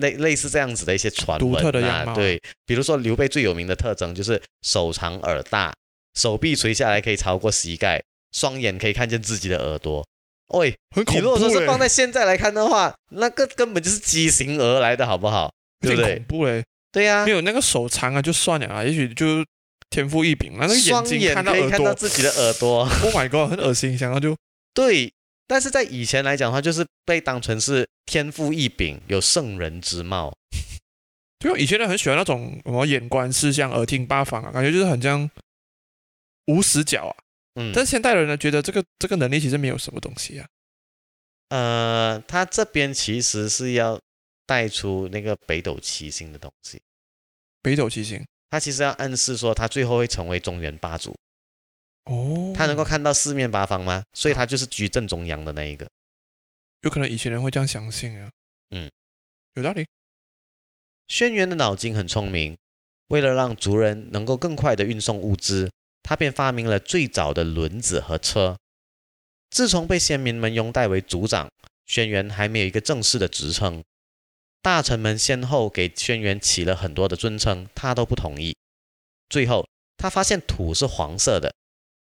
[0.00, 5.72] 类类似这样子的一些传闻、啊、独特的样貌对，比如说刘备最有名的特征就是手长耳大，
[6.14, 10.06] 手臂垂下来可以超过膝盖，双眼可以看见自己的耳朵。
[10.48, 15.50] 喂，很恐怖你如果说是欸放在现在来看的话，那个根本就是畸形儿来的好不好？
[15.80, 16.24] 对不对恐？
[16.24, 16.64] 怖嘞。
[16.92, 19.44] 对呀、没有那个手长啊，就算了啊，也许就
[19.94, 22.80] 天赋异禀啊，那个眼睛眼可以看到自己的耳朵。
[22.80, 24.36] ，Oh my god，很恶心，想到就
[24.74, 25.12] 对，
[25.46, 30.36] 但是在以前来讲的话，就是被当成是天赋异禀，有圣人之貌。
[31.38, 35.30] 对啊，以前人很喜欢那种什么眼观四象、耳听八方啊，感觉就是很像
[36.46, 37.14] 无死角啊。
[37.54, 40.48] 嗯，但是现代人呢，觉得这个这个能力其实没有什么东西啊。
[41.50, 44.00] 呃，他这边其实是要
[44.44, 46.80] 带出那个北斗七星的东西，
[47.62, 51.14] 北斗七星他其实要暗示说他最后会成为中原霸主，
[52.04, 54.04] 哦，他能够看到四面八方吗？
[54.12, 55.88] 所以他就是居正中央的那一个。
[56.82, 58.30] 有可能以前人会这样相信啊。
[58.70, 58.90] 嗯，
[59.54, 59.86] 有道理。
[61.08, 62.56] 轩辕的脑筋很聪明，
[63.08, 65.70] 为了让族人能够更快的运送物资，
[66.02, 68.56] 他便发明了最早的轮子和车。
[69.50, 71.48] 自从被先民们拥戴为族长，
[71.86, 73.82] 轩辕还没有一个正式的职称。
[74.64, 78.56] 大臣们先后给轩辕起了很多的尊称，他都不同意。
[79.28, 81.54] 最后，他发现土是黄色的，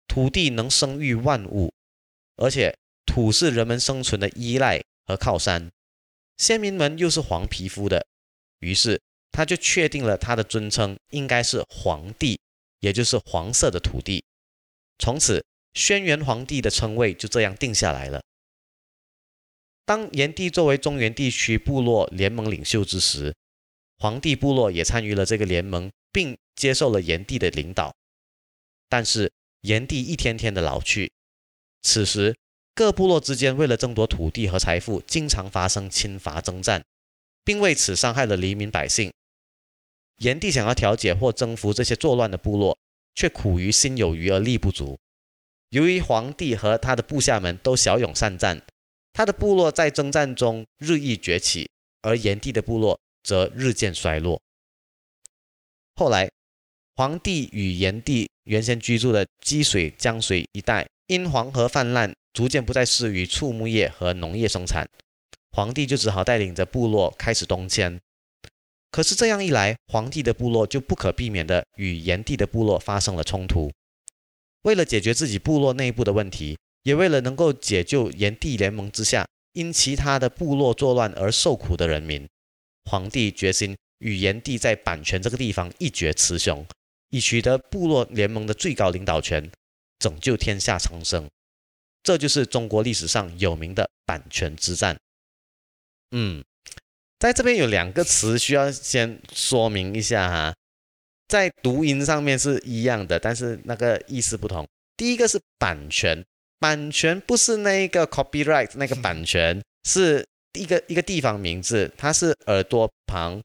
[0.07, 1.71] 土地能生育万物，
[2.37, 5.69] 而且土是人们生存的依赖和靠山。
[6.35, 8.07] 先民们又是黄皮肤的，
[8.61, 8.99] 于是
[9.31, 12.39] 他就确定了他的尊称应该是黄帝，
[12.79, 14.25] 也就是黄色的土地。
[14.97, 18.23] 从此，轩辕皇帝的称谓就这样定下来了。
[19.87, 23.33] 当炎帝作为中原地区部落联盟领袖之时，
[23.97, 27.95] 黄帝部落也参与了这个联盟，并接受了炎帝的领导。
[28.89, 31.09] 但是炎帝一天天的老去，
[31.83, 32.35] 此时
[32.75, 36.83] 各部落之间为了争夺土地和财富，经常发生侵伐征战，
[37.45, 39.13] 并为此伤害了黎民百姓。
[40.17, 42.77] 炎帝想要调解或征服这些作乱的部落，
[43.15, 44.99] 却苦于心有余而力不足。
[45.69, 48.61] 由于皇帝和他的部下们都骁勇善战，
[49.17, 51.67] 他的部落在征战中日益崛起，
[52.03, 54.39] 而炎帝的部落则日渐衰落。
[55.95, 56.29] 后来，
[56.95, 64.87] 黄帝与炎帝原先居住的积水江水一带，因黄河泛滥，逐渐不再适于畜牧业和农业生产，
[65.49, 67.99] 黄帝就只好带领着部落开始东迁。
[68.91, 73.71] 可是这样一来，黄帝的部落就不可避免地与炎帝的部落发生了冲突。
[74.61, 76.55] 为了解决自己部落内部的问题，
[76.87, 82.25] 也为了能够解救炎帝联盟之下因其他的部落作乱而受苦的人民，
[82.85, 83.75] 黄帝决心。
[83.99, 86.63] 与炎帝在版权这个地方一决雌雄，
[87.09, 89.51] 以取得部落联盟的最高领导权，
[89.97, 91.27] 拯救天下苍生。
[92.03, 94.95] 这就是中国历史上有名的版权之战。
[96.11, 96.45] 嗯，
[97.17, 100.55] 在这边有两个词需要先说明一下哈，
[101.27, 104.65] 在读音上面是一样的，但是那个意思不同。
[104.95, 106.23] 第一个是版权，
[106.59, 113.41] 版权不是那个 copyright 那个版权，是一个一个地方名字，它是耳朵旁。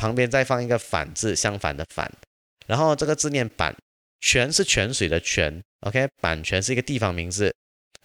[0.00, 2.08] 旁边再放一个反字，相反的反，
[2.68, 3.74] 然后这个字念版，
[4.20, 7.52] 泉是泉水的泉，OK，版权是一个地方名字。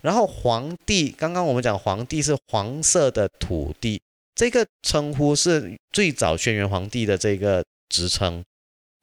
[0.01, 4.01] 然后皇帝，刚刚我们讲皇帝是黄色的土地，
[4.33, 8.43] 这个称呼是最早轩辕皇帝的这个职称，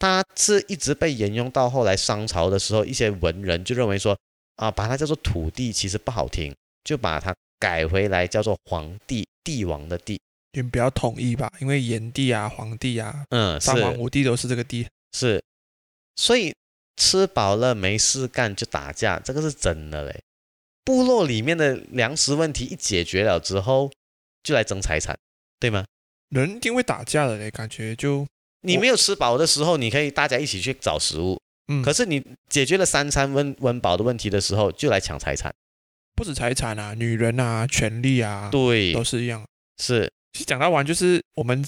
[0.00, 4.18] 它是一直被沿用到后来商朝的时候，一些文人就认为说
[4.60, 10.20] 啊，把它叫做土地其实不好听，就把它改回来叫做皇帝，帝王的帝。
[10.52, 15.40] 也比较统一吧，因为炎帝啊、黄帝啊、嗯，三皇五帝都是这个帝，是，
[16.16, 16.52] 所以
[16.96, 20.20] 吃饱了没事干就打架，这个是真的嘞。
[20.84, 23.92] 部落里面的粮食问题一解决了之后，
[24.42, 25.16] 就来争财产，
[25.60, 25.84] 对吗？
[26.30, 28.26] 人一定会打架的嘞，感觉就
[28.62, 31.40] 你没有吃饱的时候，你可以大家一起去找食物，
[31.70, 35.54] 嗯，可是你解决了三餐温温饱的问题的时候，就来抢财产，
[36.16, 39.44] 不止财产啊，女人啊，权利啊，对，都是一样，
[39.78, 40.10] 是。
[40.32, 41.64] 其实讲到完，就是我们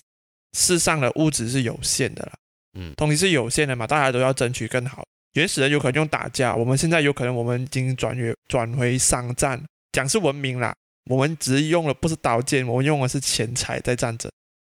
[0.59, 2.33] 世上的物质是有限的啦，
[2.79, 5.05] 嗯，东西是有限的嘛，大家都要争取更好。
[5.35, 9.63] 原始人有可能用打架，我们现在有可能我们已经转越转回商战，
[9.93, 10.75] 讲是文明啦。
[11.11, 14.31] 我们只是用了不是刀剑，我们用的是钱财在战争。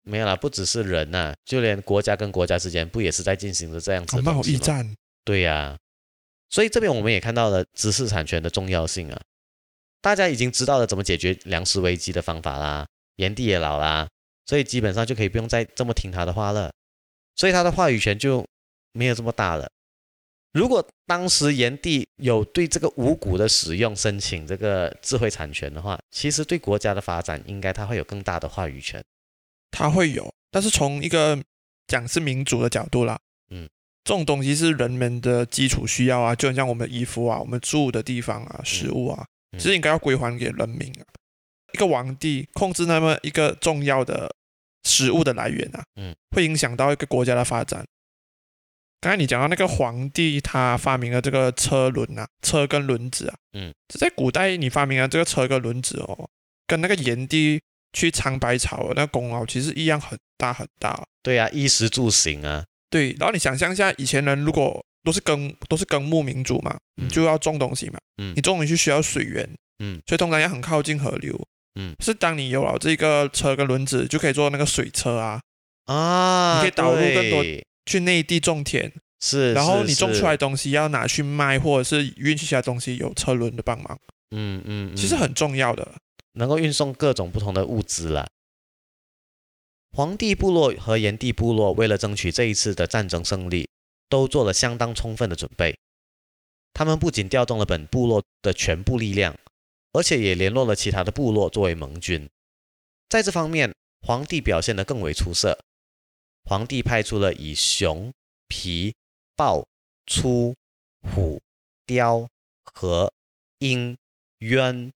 [0.04, 4.96] 没有啦，不只是人呐，就连国家跟国家之间不也是在进行着这样子的贸易战？
[5.24, 5.78] 对呀，
[6.50, 9.22] 所以这边我们也看到了知识产权的重要性啊。
[10.02, 12.86] 大家已经知道了怎么解决粮食危机的方法啦。
[13.18, 14.08] 炎帝也老啦，
[14.46, 16.74] 所以基本上就可以不用再这么听他的话了，
[17.36, 18.46] 所以他的话语权就
[18.92, 19.70] 没有这么大了。
[20.52, 29.04] 如果当时炎帝有对这个五谷的使用申请这个智慧产权的话，其实对国家的发展应该他会有更大的话语权。
[29.72, 31.40] 他会有，但是从一个
[31.88, 33.70] 讲是民主的角度啦，嗯，
[34.04, 39.26] 这种东西是人们的基础需要啊，就很像我们衣服啊、我们住的地方啊、食物啊，
[39.58, 41.06] 其实应该要归还给人民啊。
[41.74, 44.36] 一个皇帝控制那么一个重要的
[44.84, 47.86] 食物的来源啊，嗯，会影响到一个国家的发展。
[49.00, 56.30] 刚才你讲到那个皇帝，他发明了这个车轮啊，车跟轮子啊，嗯，在古代你发明了这个车跟轮子哦，
[56.68, 57.62] 跟那个炎帝
[57.94, 61.04] 去尝百草那功劳其实一样很大很大。
[61.22, 62.64] 对啊，衣食住行啊，
[62.94, 63.16] 对。
[63.20, 69.50] 然后你想象一下，以前人如果都是耕都是耕牧民族嘛，你就要种东西嘛，嗯，你种东西需要水源，
[69.84, 71.34] 嗯，所以通常要很靠近河流。
[71.80, 75.42] 嗯，是当你有了这个车跟轮子，就可以做那个水车啊
[75.86, 77.44] 啊，你可以导入更多
[77.88, 83.98] 去内地种田，是，然后你种出来东西要拿去卖，或者是运其他东西，有车轮的帮忙，
[84.36, 85.96] 嗯嗯，其实很重要的，
[86.34, 88.26] 能够运送各种不同的物资啦。
[89.94, 93.70] 黄帝部落和炎帝部落为了争取这一次的战争胜利，
[94.10, 95.78] 都做了相当充分的准备。
[96.74, 99.38] 他们不仅调动了本部落的全部力量。
[99.96, 102.28] 而且也联络了其他的部落作为盟军，
[103.10, 103.72] 在这方面，
[104.02, 105.64] 皇帝表现得更为出色。
[106.46, 108.12] 皇帝派出了以熊、
[108.48, 108.96] 皮、
[109.36, 109.68] 豹、
[110.08, 110.56] 粗、
[111.04, 111.40] 虎、
[111.86, 112.28] 雕、
[112.64, 113.14] 和、
[113.60, 113.96] 鹰、
[114.40, 114.92] 鸢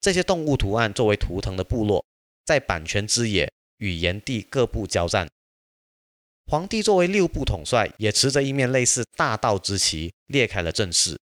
[0.00, 2.02] 这些动物图案作为图腾的部落，
[2.46, 5.28] 在版权之野与炎帝各部交战。
[6.46, 11.18] 皇帝作为六部统帅，也持着一面类似大道之旗，列开了阵势。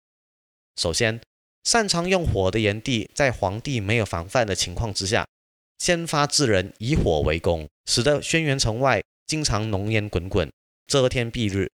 [0.75, 1.21] 首先。
[1.65, 5.25] 擅长用火的炎帝，在皇帝没有防范的情况之下，
[5.79, 10.47] 先发制人，以火为攻，使得轩辕城外经常浓烟滚滚，
[10.85, 11.71] 遮天蔽日。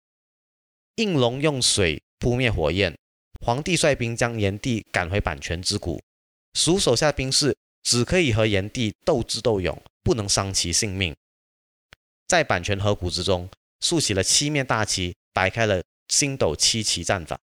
[0.95, 2.97] 应龙用水扑灭火焰，
[3.45, 6.01] 皇帝率兵将炎帝赶回阪泉之谷，
[6.55, 11.13] 属手下兵士只可以和炎帝斗智斗勇，不能伤其性命。
[12.27, 13.49] 在阪泉河谷之中，
[13.81, 17.37] 竖起了七面大旗，摆开了星斗七旗战法。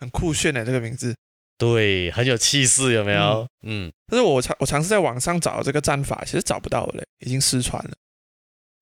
[0.00, 1.14] 很酷炫的这个名字，
[1.56, 3.46] 对，很有气势，有没有？
[3.60, 7.92] 嗯，但是我尝我尝试在网上找这个战法，其实找不到了，已经失传了。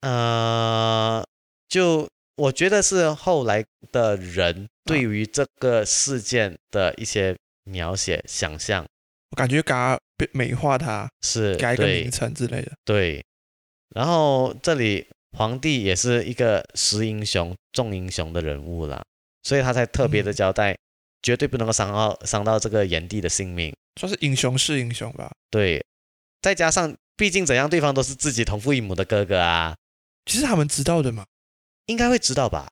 [0.01, 1.27] 呃，
[1.69, 3.63] 就我觉得是后来
[3.93, 8.87] 的人对于这个事件的一些描写、想象
[9.31, 12.73] 我感觉给它被美化它，是改个名称之类的。
[12.85, 13.25] 对，
[13.95, 19.03] 然后这里皇帝也是一个识英雄、重英雄的人物啦，
[19.43, 20.77] 所以他才特别的嗯交代，
[21.23, 23.75] 绝对不能够伤到伤到这个炎帝的性命。
[24.01, 25.31] 算是英雄是英雄吧。
[25.51, 25.85] 对，
[26.41, 29.77] 再加上毕竟怎样，对方都是自己同父异母的哥哥啊，
[30.27, 31.25] 其实他们知道的嘛。
[31.87, 32.69] 应该会知道吧？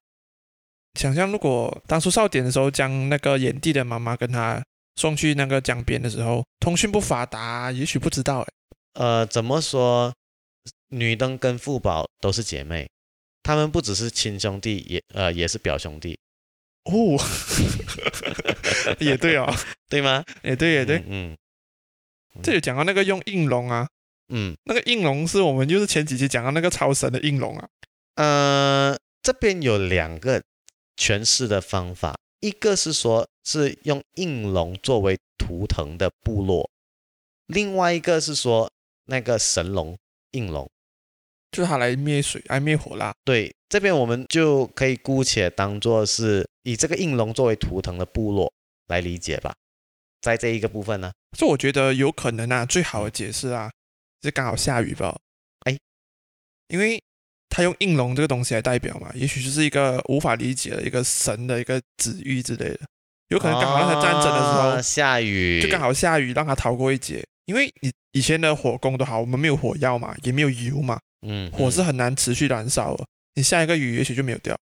[0.94, 4.62] 想象如果当初少典的时候，将那个炎帝的妈妈跟他
[4.98, 8.48] 送去那个江边的时候，通讯不发达，也许不知道哎。
[8.94, 10.12] 呃，怎么说？
[10.88, 12.90] 女登跟富宝都是姐妹，
[13.44, 16.18] 她们不只是亲兄弟，也呃也是表兄弟，
[16.84, 17.16] 哦，
[18.98, 19.46] 也对哦，
[19.88, 20.24] 对吗？
[20.42, 21.02] 也对也对。
[21.06, 21.36] 嗯
[22.42, 23.86] 这里讲到那个用应龙啊，
[24.28, 27.68] 嗯那个应龙是我们就是前几期讲到那个超神的应龙啊。
[28.16, 30.42] 呃，这边有两个
[30.96, 36.70] 诠释的方法，一个是说是用应龙作为图腾的部落，
[37.46, 38.70] 另外一个是说
[39.06, 39.96] 那个神龙
[40.32, 40.68] 应龙。
[41.50, 43.10] 就是他来灭水，来灭火啦。
[43.24, 48.52] 对，这边我们就可以姑且当做是以这个应龙作为图腾的部落
[48.88, 49.54] 来理解吧。
[50.20, 53.70] 在这一个部分呢，所以我觉得有可能啊，最好的解释啊，
[54.22, 55.18] 是刚好下雨吧。
[55.60, 55.78] 哎，
[56.68, 57.02] 因为
[57.48, 62.80] 他用应龙这个东西来代表嘛，也许就是一个无法理解的一个神的一个旨意之类的。
[63.28, 67.22] 有可能刚好那场战争的时候，啊下雨，就刚好下雨，让他逃过一劫。
[67.46, 73.04] 因为你以前的火攻都好，我们没有火药嘛，也没有油嘛，嗯，火是嗯很难持续燃烧的。
[73.34, 74.56] 你下一个雨，也许就没有掉。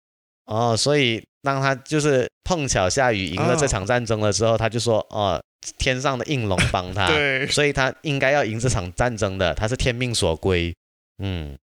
[0.45, 5.41] 哦，所以当他就是碰巧下雨赢了这啊场战争了之后，他就说哦，
[5.77, 10.73] 天上的应龙帮他， 对，所以他应该要赢这场战争的，他是天命所归。
[11.21, 11.57] 嗯，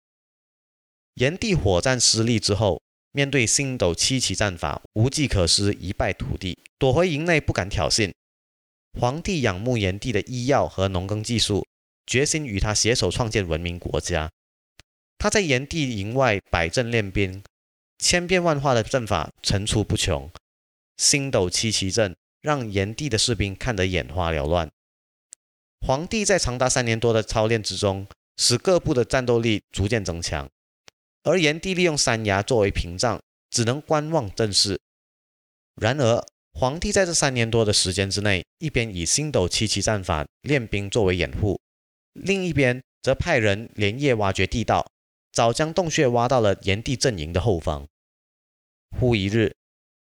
[1.20, 8.14] 炎帝火战失利之后，面对星斗七奇战法，无计可施，一败涂地，躲回营内不敢挑衅。
[8.98, 11.68] 皇帝仰慕炎帝的医药和农耕技术，
[12.08, 14.32] 决心与他携手创建文明国家。
[15.18, 17.44] 他在炎帝营外摆阵练兵，
[17.98, 20.32] 千变万化的阵法层出不穷，
[20.96, 24.72] 星斗七奇阵让炎帝的士兵看得眼花缭乱。
[25.86, 28.08] 皇帝在长达三年多的操练之中，
[28.38, 30.50] 使各部的战斗力逐渐增强，
[31.30, 33.22] 而炎帝利用山崖作为屏障，
[33.52, 34.80] 只能观望阵势。
[35.76, 41.62] 然而，皇帝在这三年多的时间之内，一边以星斗七奇战法练兵作为掩护，
[42.14, 44.86] 另一边则派人连夜挖掘地道，
[45.32, 47.88] 早将洞穴挖到了炎帝阵营的后方。
[49.00, 49.56] 忽一日，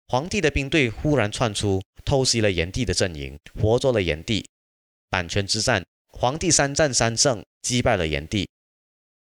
[0.09, 4.49] 皇帝的兵队忽然窜出，偷袭了炎帝的阵营，活捉了炎帝。
[5.11, 8.49] 阪泉之战，皇帝三战三胜，击败了炎帝。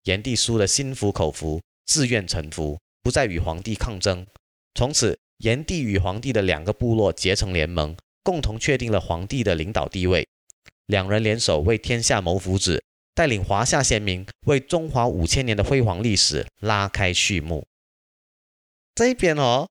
[0.03, 4.25] 炎帝输得心服口服，自愿臣服，不再与皇帝抗争。
[4.73, 10.27] 从此，炎帝与皇帝的两个部落结成联盟，共同确定了皇帝的领导地位。
[10.87, 12.81] 两人联手为天下谋福祉，
[13.13, 17.65] 带领华夏先民为中华五千年的辉煌历史拉开序幕。
[18.95, 19.67] 这一边哦，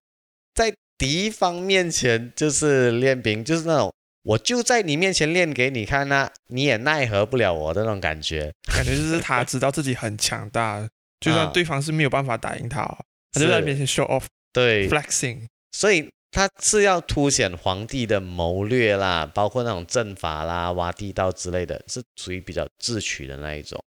[0.54, 3.92] 在敌方面前就是练兵，就是那种
[4.22, 8.52] 我就在你面前练给你看呐、你也奈何不了我的那种感觉。
[8.72, 10.88] 感觉就是他知道自己很强大，
[11.22, 12.98] 就算啊对方是没有办法打赢他哦，
[13.32, 15.46] 他就在是面前 show off 对，flexing。
[15.70, 23.82] 所以他是要凸显皇帝的谋略啦，包括那种阵法啦、挖地道之类的，是属于比较智取的那一种。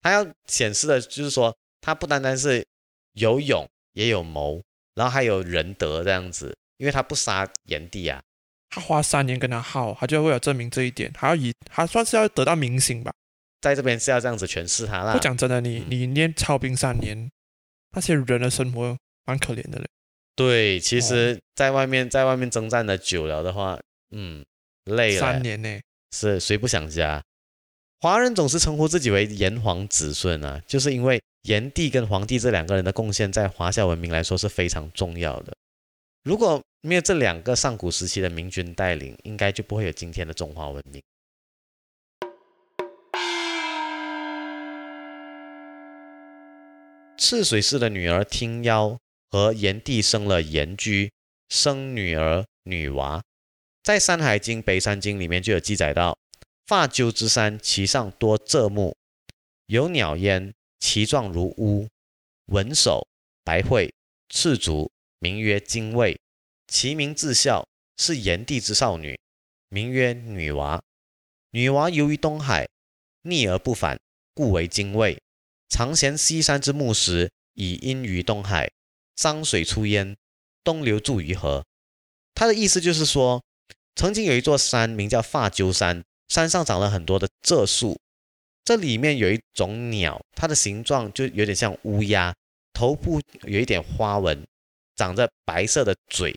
[0.00, 2.64] 他要显示的就是说，他不单单是
[3.14, 4.62] 有勇，也有谋，
[4.94, 8.22] 然后还有仁德这样子，因为他不杀炎帝啊。
[8.70, 13.12] 他花三年跟他耗，他就为了证明这一点，还要以他算是要得到民心吧。
[13.60, 15.12] 在这边是要这样子诠释它啦。
[15.12, 17.30] 不讲真的，你嗯你念操兵三年，
[17.94, 19.86] 那些人的生活蛮可怜的嘞。
[20.34, 23.80] 对，其实在外面在外面征战的久了的话，
[24.10, 24.44] 嗯，
[24.84, 25.20] 累了。
[25.20, 25.80] 三年呢，
[26.14, 27.22] 是谁不想家？
[28.00, 35.54] 华人总是称呼自己为炎黄子孙啊，就是因为炎帝跟黄帝这两个人的贡献，在华夏文明来说是非常重要的。
[36.22, 41.02] 如果没有这两个上古时期的明君带领，应该就不会有今天的中华文明。
[47.18, 48.98] 赤水氏的女儿听妖
[49.30, 51.10] 和炎帝生了炎居，
[51.48, 53.22] 生女儿女娃。
[53.82, 56.18] 在《山海经·北山经》里面就有记载到，
[56.66, 58.94] 发鸠之山，其上多柘木，
[59.66, 61.88] 有鸟焉，其状如乌，
[62.46, 63.06] 文首，
[63.42, 63.92] 白喙，
[64.28, 66.18] 赤足，名曰精卫。
[66.68, 69.18] 其名自孝，是炎帝之少女。
[69.68, 70.82] 名曰女娃。
[71.52, 72.68] 女娃游于东海，
[73.22, 73.98] 溺而不返，
[74.34, 75.16] 故为精卫。
[75.68, 78.70] 常衔西山之木石，以阴于东海，
[79.14, 80.16] 脏水出焉，
[80.62, 81.64] 东流注于河。
[82.34, 83.42] 他的意思就是说，
[83.94, 87.98] 曾经有一座山名叫发鸠山，山上长了很多的柘树，
[88.64, 92.34] 这里面有一种鸟，它的形状就有点像乌鸦，
[92.72, 94.46] 头部有一点花纹，
[94.94, 96.34] 长着白色的嘴，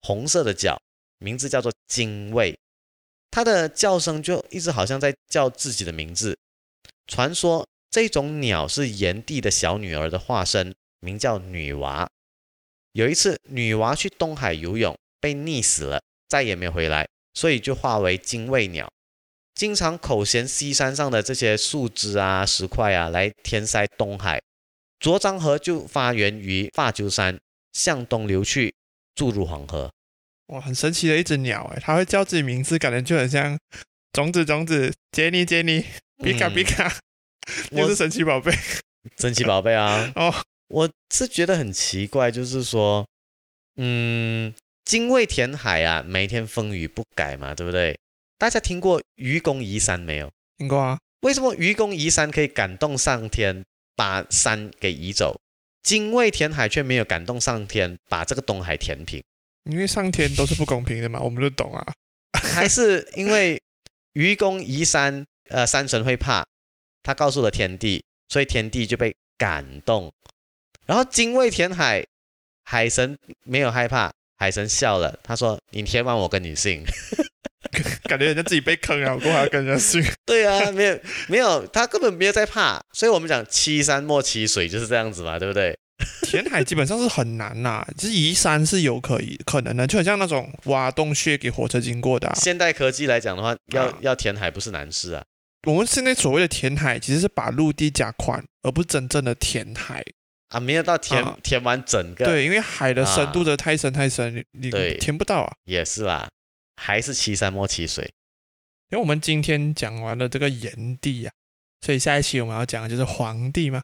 [0.00, 0.80] 红色的脚，
[1.18, 2.58] 名字叫做精卫。
[3.30, 6.36] 它的叫声就一直好像在叫自己的名字。
[7.06, 7.64] 传说。
[7.94, 12.10] 这种鸟是炎帝的小女儿的化身，名叫女娃。
[12.90, 18.90] 有一次，女娃去东海游泳，被溺死了，再也没回来，所以就化为精卫鸟，
[19.54, 24.42] 经常口衔西山上的这些树枝啊、石块啊，来填塞东海。
[24.98, 27.38] 浊漳河就发源于发鸠山，
[27.72, 28.74] 向东流去，
[29.14, 29.88] 注入黄河。
[30.46, 33.56] 哇，很神奇的一只鸟哎，它会叫自己名字，感觉就很像
[34.12, 35.84] 种子种子，杰尼杰尼，
[36.16, 36.92] 比卡比卡。
[37.72, 38.52] 我是神奇宝贝，
[39.18, 40.12] 神奇宝贝啊！
[40.16, 40.34] 哦，
[40.68, 43.06] 我是觉得很奇怪，就是说，
[43.76, 47.98] 嗯，精卫填海啊，每天风雨不改嘛，对不对？
[48.38, 50.30] 大家听过愚公移山没有？
[50.58, 50.98] 听过啊。
[51.20, 53.64] 为什么愚公移山可以感动上天，
[53.96, 55.38] 把山给移走？
[55.82, 59.22] 精卫填海却没有感动上天，把这个东海填平？
[59.70, 61.92] 因为上天都是不公平的嘛，我们都懂啊。
[62.32, 63.60] 还是因为
[64.14, 66.44] 愚公移山，呃，山神会怕？
[67.04, 70.12] 他告诉了天帝，所以天帝就被感动。
[70.86, 72.04] 然后精卫填海，
[72.64, 76.84] 海神没有害怕，海神笑了，他说：“你填完我跟你姓。
[78.04, 80.02] ”感觉人家自己被坑了，我还要跟人家姓。
[80.26, 82.80] 对啊，没有没有，他根本没有在怕。
[82.92, 85.76] 所以我们讲欺山莫欺水就是这样子嘛，对不对？
[86.22, 92.30] 填海基本上是很难呐，就是移山是有可以可能的，就很像那种挖洞穴给火车经过的。
[92.34, 95.24] 现代科技来讲的话，要要填海不是难事啊。
[95.66, 100.04] 我们现在所谓的填海，其实是把陆地加宽，而不是真正的填海
[100.48, 102.24] 啊，没有到填填完整个。
[102.24, 105.52] 对，因为海的深度的太深太深，你你填不到啊。
[105.64, 106.28] 也是啦，
[106.76, 108.04] 还是七山莫七水。
[108.90, 111.32] 因为我们今天讲完了这个炎帝呀，
[111.80, 113.82] 所以下一期我们要讲的就是黄帝嘛。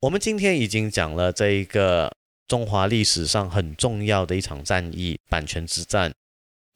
[0.00, 2.10] 我们今天已经讲了这一个
[2.48, 6.12] 中华历史上很重要的一场战役——阪泉之战。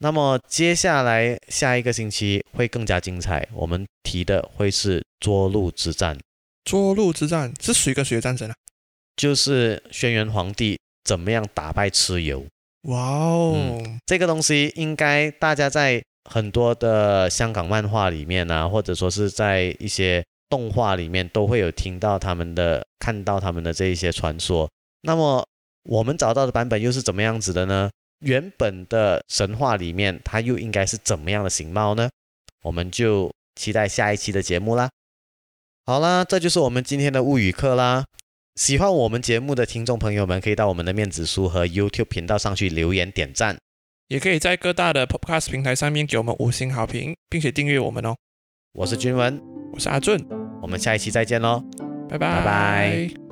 [0.05, 6.15] 那么接下来下一个星期会更加精彩，我们提的会是涿鹿之战。
[6.63, 8.53] 涿鹿之战是谁跟谁的战争啊？
[9.15, 12.45] 就是轩辕皇帝怎么样打败蚩尤。
[12.83, 24.69] 哇哦，这个东西应该大家在很多的香港漫画里面啊，或者说是在一些动画里面都会有听到他们的、看到他们的这一些传说。
[25.01, 25.43] 那么
[25.89, 27.89] 我们找到的版本又是怎么样子的呢？
[28.19, 32.09] 原本的神话里面，它又应该是怎么样的形貌呢？
[32.63, 34.89] 我们就期待下一期的节目啦。
[35.85, 38.05] 好啦，这就是我们今天的物语课啦。
[38.55, 43.57] 喜欢我们节目的听众朋友们，可以到我们的面子书和 YouTube 频道上去留言点赞，
[44.07, 48.15] 也可以在各大的 Podcast 平台上面给我们五星好评，并且订阅我们哦。
[48.73, 49.41] 我是君文，
[49.73, 50.17] 我是阿俊，
[50.61, 51.63] 我们下一期再见喽，
[52.09, 53.24] 拜拜拜拜。